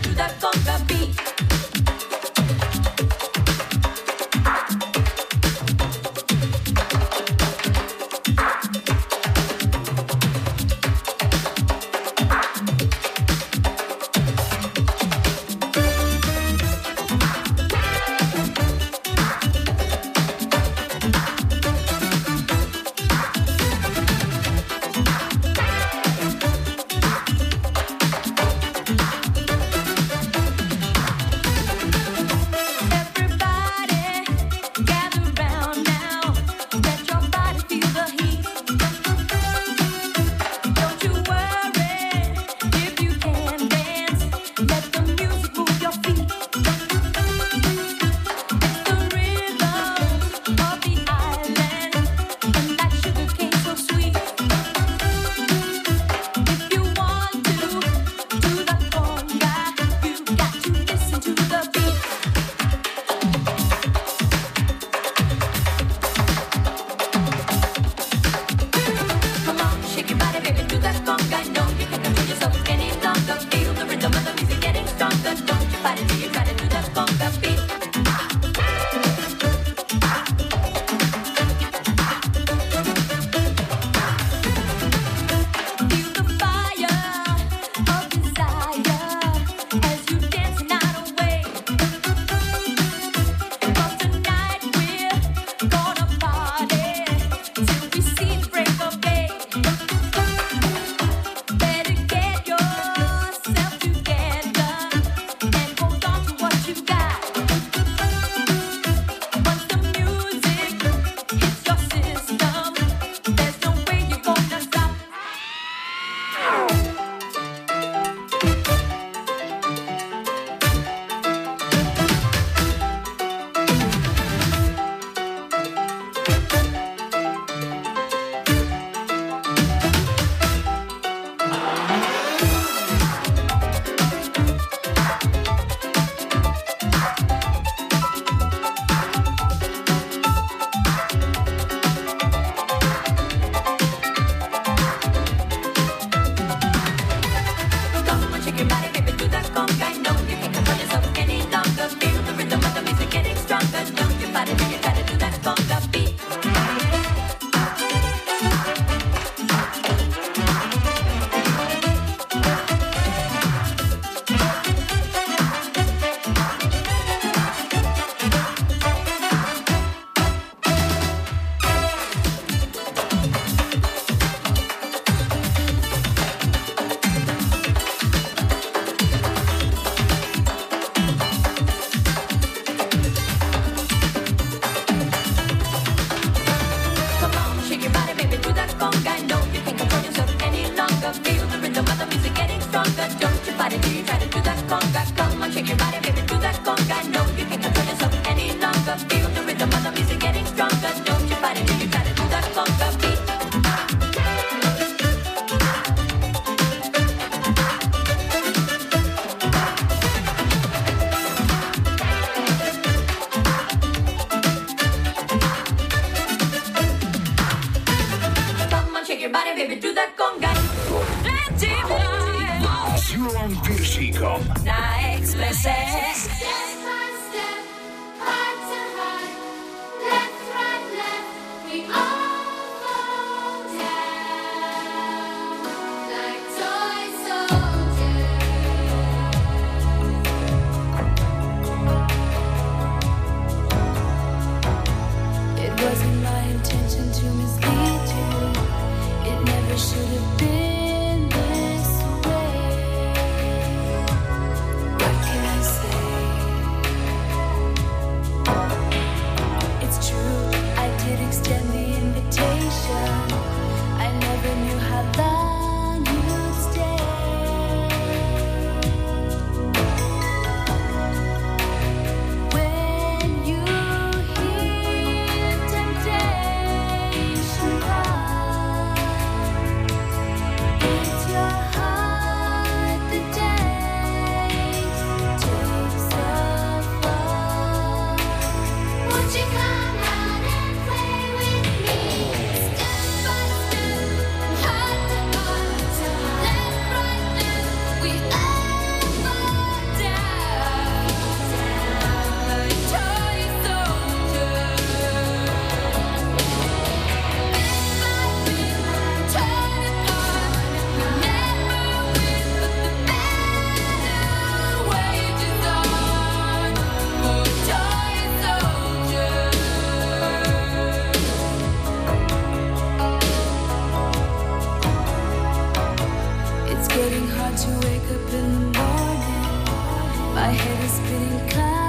[326.94, 330.34] getting hard to wake up in the morning.
[330.34, 331.83] My head is spinning clouds.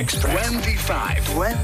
[0.00, 0.48] Express.
[0.48, 1.26] 25.
[1.26, 1.59] 25.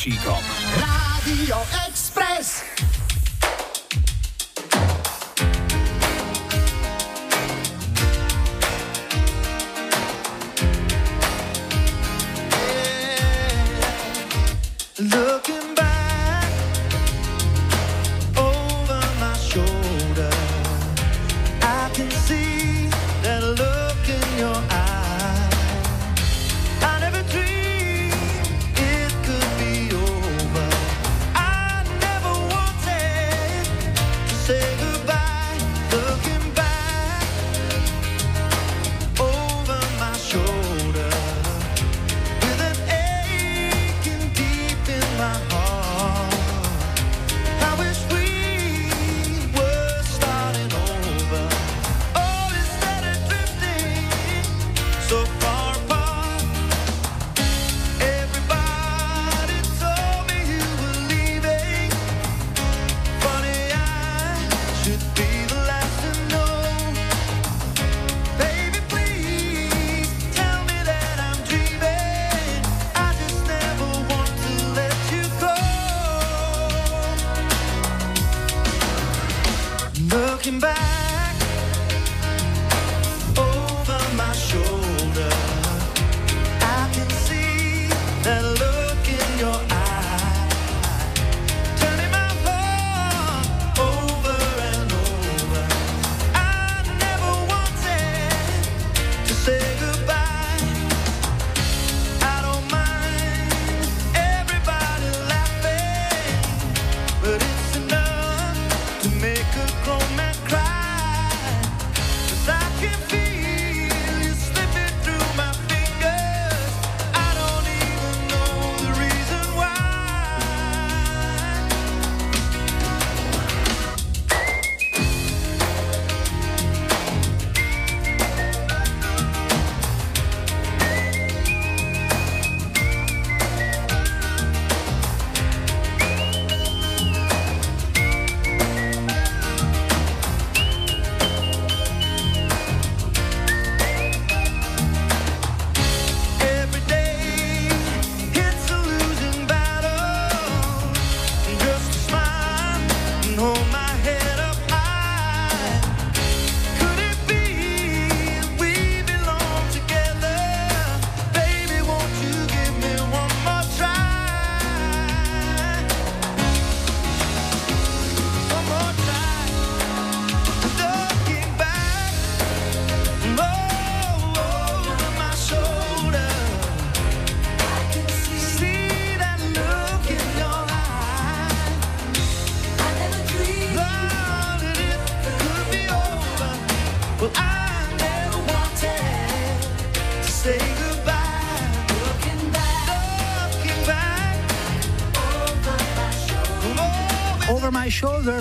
[0.00, 0.39] Julom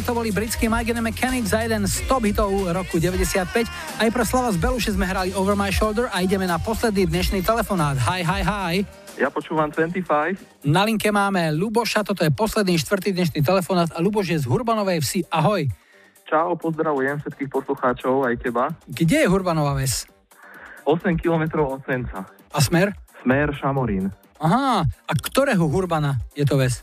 [0.10, 3.45] to boli britskí Mike and Mechanic za jeden z top hitov roku 95.
[4.02, 7.45] Aj pre Slava z Beluše sme hrali Over My Shoulder a ideme na posledný dnešný
[7.45, 7.94] telefonát.
[8.10, 8.73] Hi, hi, hi.
[9.22, 10.65] Ja počúvam 25.
[10.65, 14.98] Na linke máme Luboša, toto je posledný štvrtý dnešný telefonát a Luboš je z Hurbanovej
[14.98, 15.30] vsi.
[15.30, 15.69] Ahoj.
[16.26, 18.73] Čau, pozdravujem všetkých poslucháčov, aj teba.
[18.90, 20.10] Kde je Hurbanová ves?
[20.90, 22.26] 8 km od Senca.
[22.49, 22.98] A smer?
[23.22, 24.10] Smer Šamorín.
[24.41, 26.81] Aha, a ktorého Hurbana je to ves?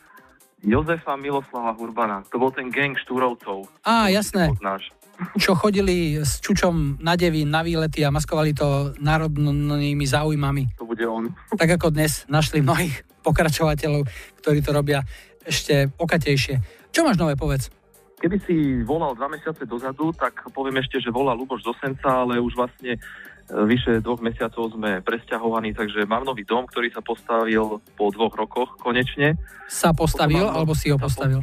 [0.66, 2.26] Jozefa Miloslava Hurbana.
[2.34, 3.70] To bol ten gang štúrovcov.
[3.86, 4.50] Á, jasné.
[4.50, 4.90] Poznáš.
[5.38, 10.74] Čo chodili s Čučom na Devín, na výlety a maskovali to národnými záujmami.
[10.76, 11.30] To bude on.
[11.62, 14.10] Tak ako dnes našli mnohých pokračovateľov,
[14.42, 15.06] ktorí to robia
[15.46, 16.58] ešte okatejšie.
[16.90, 17.70] Čo máš nové, povedz?
[18.18, 22.42] Keby si volal dva mesiace dozadu, tak poviem ešte, že volá Luboš do Senca, ale
[22.42, 22.98] už vlastne
[23.46, 28.74] vyše dvoch mesiacov sme presťahovaní, takže mám nový dom, ktorý sa postavil po dvoch rokoch
[28.82, 29.38] konečne.
[29.70, 31.42] Sa postavil, mám- alebo si ho postavil?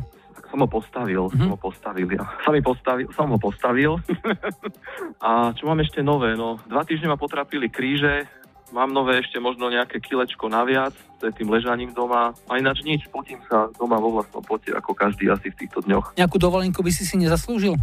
[0.54, 1.42] Som ho postavil, mm-hmm.
[1.42, 2.30] som ho postavil, ja.
[2.46, 3.98] Sami postavil, som ho postavil.
[5.26, 6.38] a čo mám ešte nové?
[6.38, 8.30] No, dva týždne ma potrapili kríže,
[8.70, 12.38] mám nové ešte možno nejaké kilečko naviac, to je tým ležaním doma.
[12.46, 16.22] A ináč nič, potím sa doma vo vlastnom pote, ako každý asi v týchto dňoch.
[16.22, 17.74] Nejakú dovolenku by si si nezaslúžil?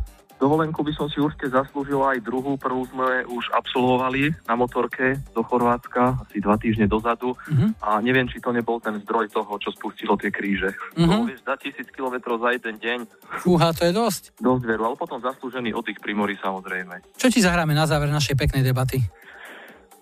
[0.40, 2.56] Dovolenku by som si určite zaslúžil aj druhú.
[2.56, 7.76] Prvú sme už absolvovali na motorke do Chorvátska asi dva týždne dozadu Mhm.
[7.78, 10.72] a neviem, či to nebol ten zdroj toho, čo spustilo tie kríže.
[10.96, 12.98] To vieš, za tisíc kilometrov za jeden deň.
[13.44, 14.22] Fúha, to je dosť.
[14.40, 17.20] Dosť veru, ale potom zaslúžený oddych pri mori samozrejme.
[17.20, 18.96] Čo ti zahráme na záver našej peknej debaty?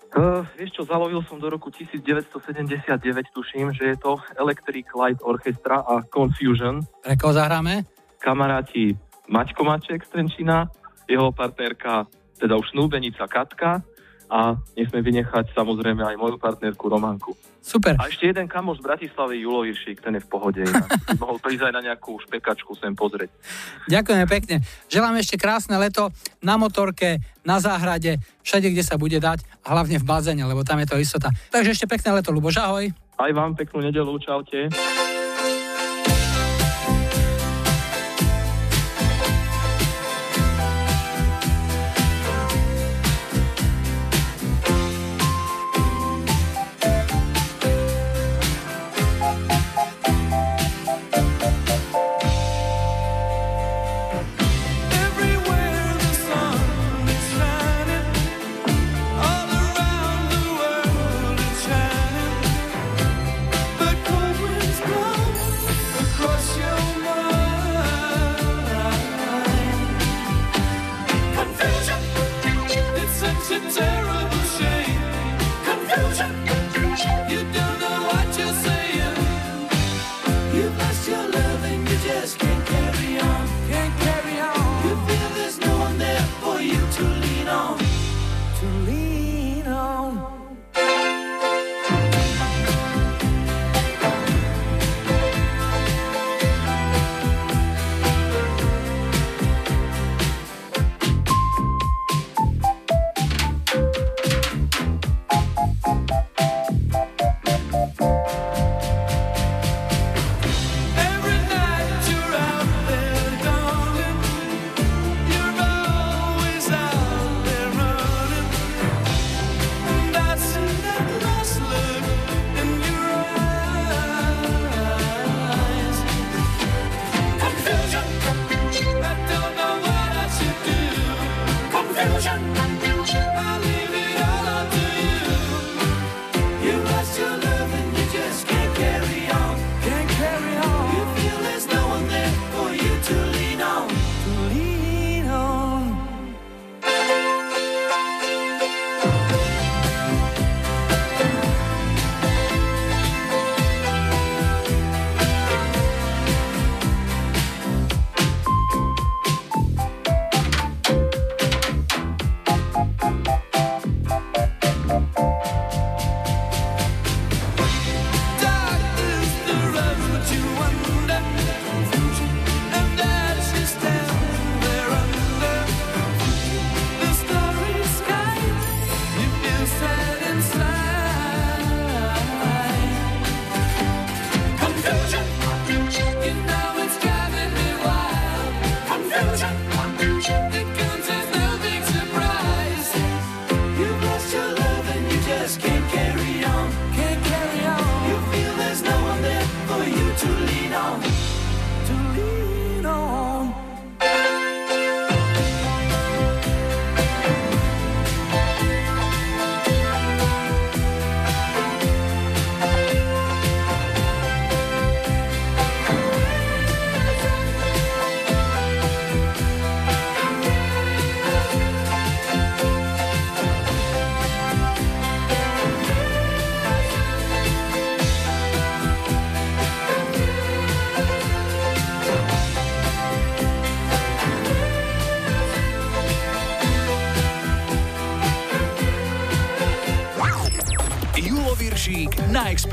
[0.09, 2.97] Uh, vieš čo, zalovil som do roku 1979,
[3.29, 6.81] tuším, že je to Electric Light Orchestra a Confusion.
[7.05, 7.85] Pre koho zahráme?
[8.17, 8.97] Kamaráti
[9.29, 10.73] Maťko Maček z Trenčína,
[11.09, 12.09] jeho partnerka,
[12.41, 13.85] teda už snúbenica Katka
[14.29, 17.33] a nesme vynechať samozrejme aj moju partnerku Romanku.
[17.65, 17.97] Super.
[18.01, 20.65] A ešte jeden kamoš z Bratislavy, Julo Viršík, ten je v pohode.
[21.23, 23.29] mohol prísť aj na nejakú špekačku sem pozrieť.
[23.89, 24.65] Ďakujeme pekne.
[24.89, 26.09] Želám ešte krásne leto
[26.41, 30.81] na motorke, na záhrade, všade, kde sa bude dať a hlavne v bazéne, lebo tam
[30.81, 31.29] je to istota.
[31.53, 32.89] Takže ešte pekné leto, Luboš, ahoj.
[33.19, 34.73] Aj vám peknú nedelu, čaute.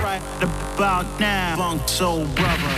[0.00, 2.77] Right about now, Funk Soul Brother.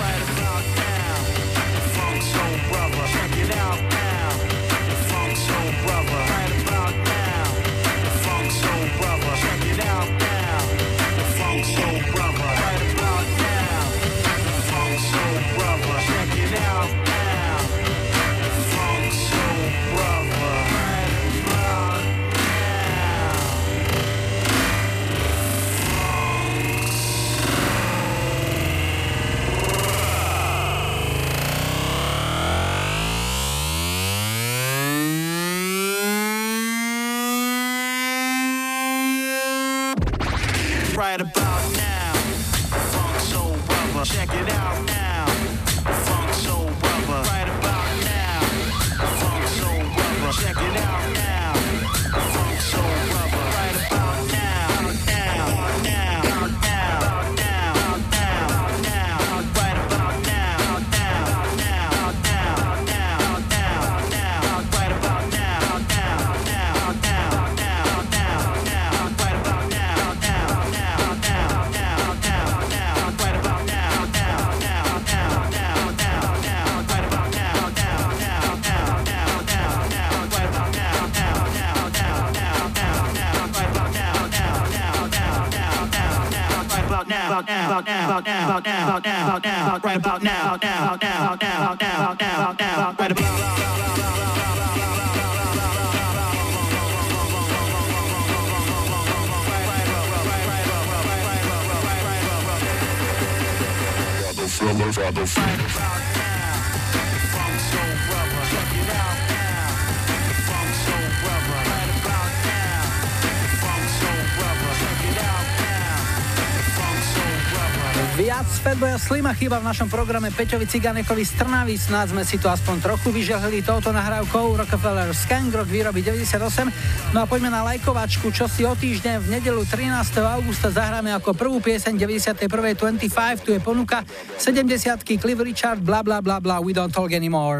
[119.51, 121.74] Chýba v našom programe Peťovi Ciganekovi z Trnavy.
[121.74, 126.70] Snáď sme si to aspoň trochu vyžehli touto nahrávkou Rockefeller Skangrok výroby 98.
[127.10, 129.90] No a poďme na lajkovačku, čo si o týždeň v nedelu 13.
[130.22, 132.47] augusta zahráme ako prvú pieseň 91.
[132.78, 133.43] 25.
[133.43, 134.06] Tu je ponuka
[134.39, 137.59] 70 Cliff Richard, bla bla bla bla, we don't talk anymore.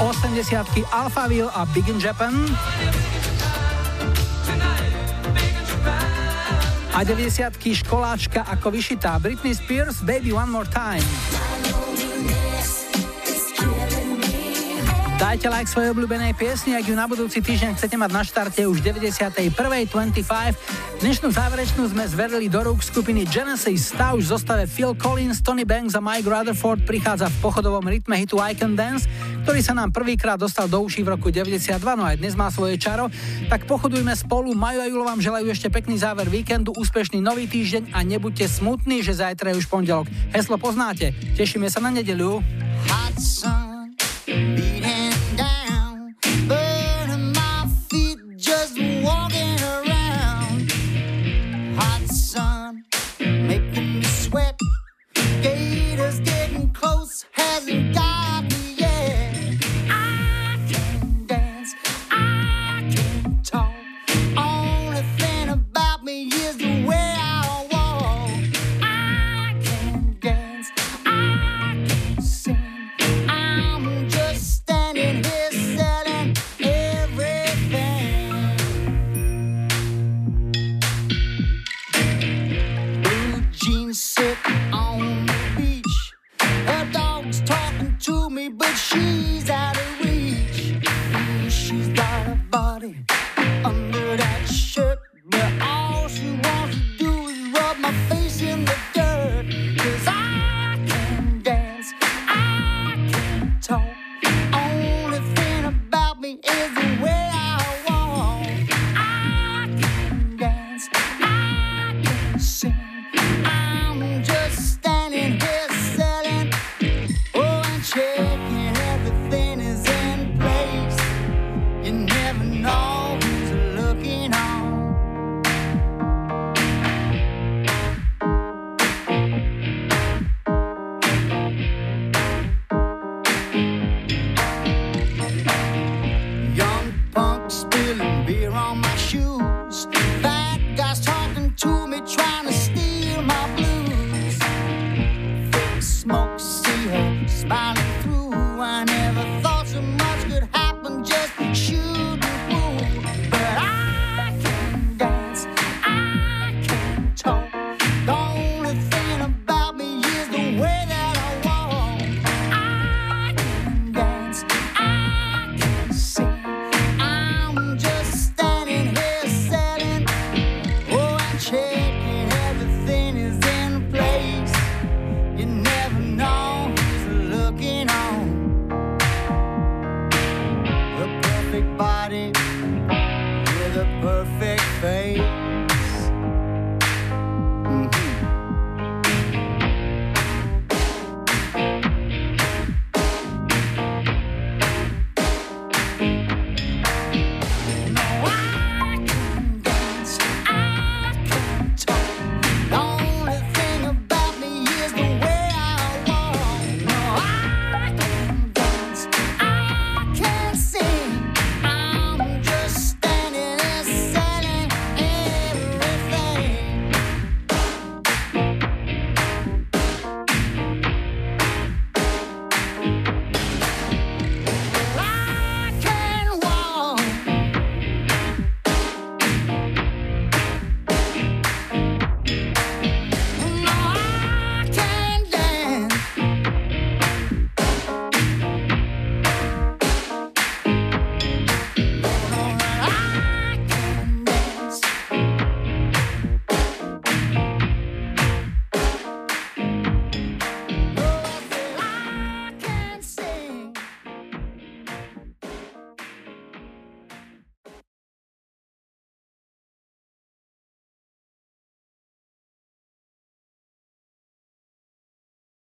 [0.00, 2.32] 80 Alphaville a Big in Japan.
[6.98, 11.06] A 90 školáčka ako vyšitá Britney Spears Baby One More Time.
[15.18, 18.82] Dajte like svojej obľúbenej piesni, ak ju na budúci týždeň chcete mať na štarte už
[18.82, 19.46] 91.25.
[20.98, 23.94] Dnešnú záverečnú sme zverili do rúk skupiny Genesis.
[23.94, 28.42] Tá už zostave Phil Collins, Tony Banks a Mike Rutherford prichádza v pochodovom rytme hitu
[28.42, 29.06] I Can Dance,
[29.48, 32.76] ktorý sa nám prvýkrát dostal do uší v roku 92, no aj dnes má svoje
[32.76, 33.08] čaro.
[33.48, 37.96] Tak pochodujme spolu, Majo a Julo vám želajú ešte pekný záver víkendu, úspešný nový týždeň
[37.96, 40.04] a nebuďte smutní, že zajtra je už pondelok.
[40.36, 41.16] Heslo poznáte.
[41.32, 42.44] Tešíme sa na nedeľu.
[42.92, 43.96] hot sun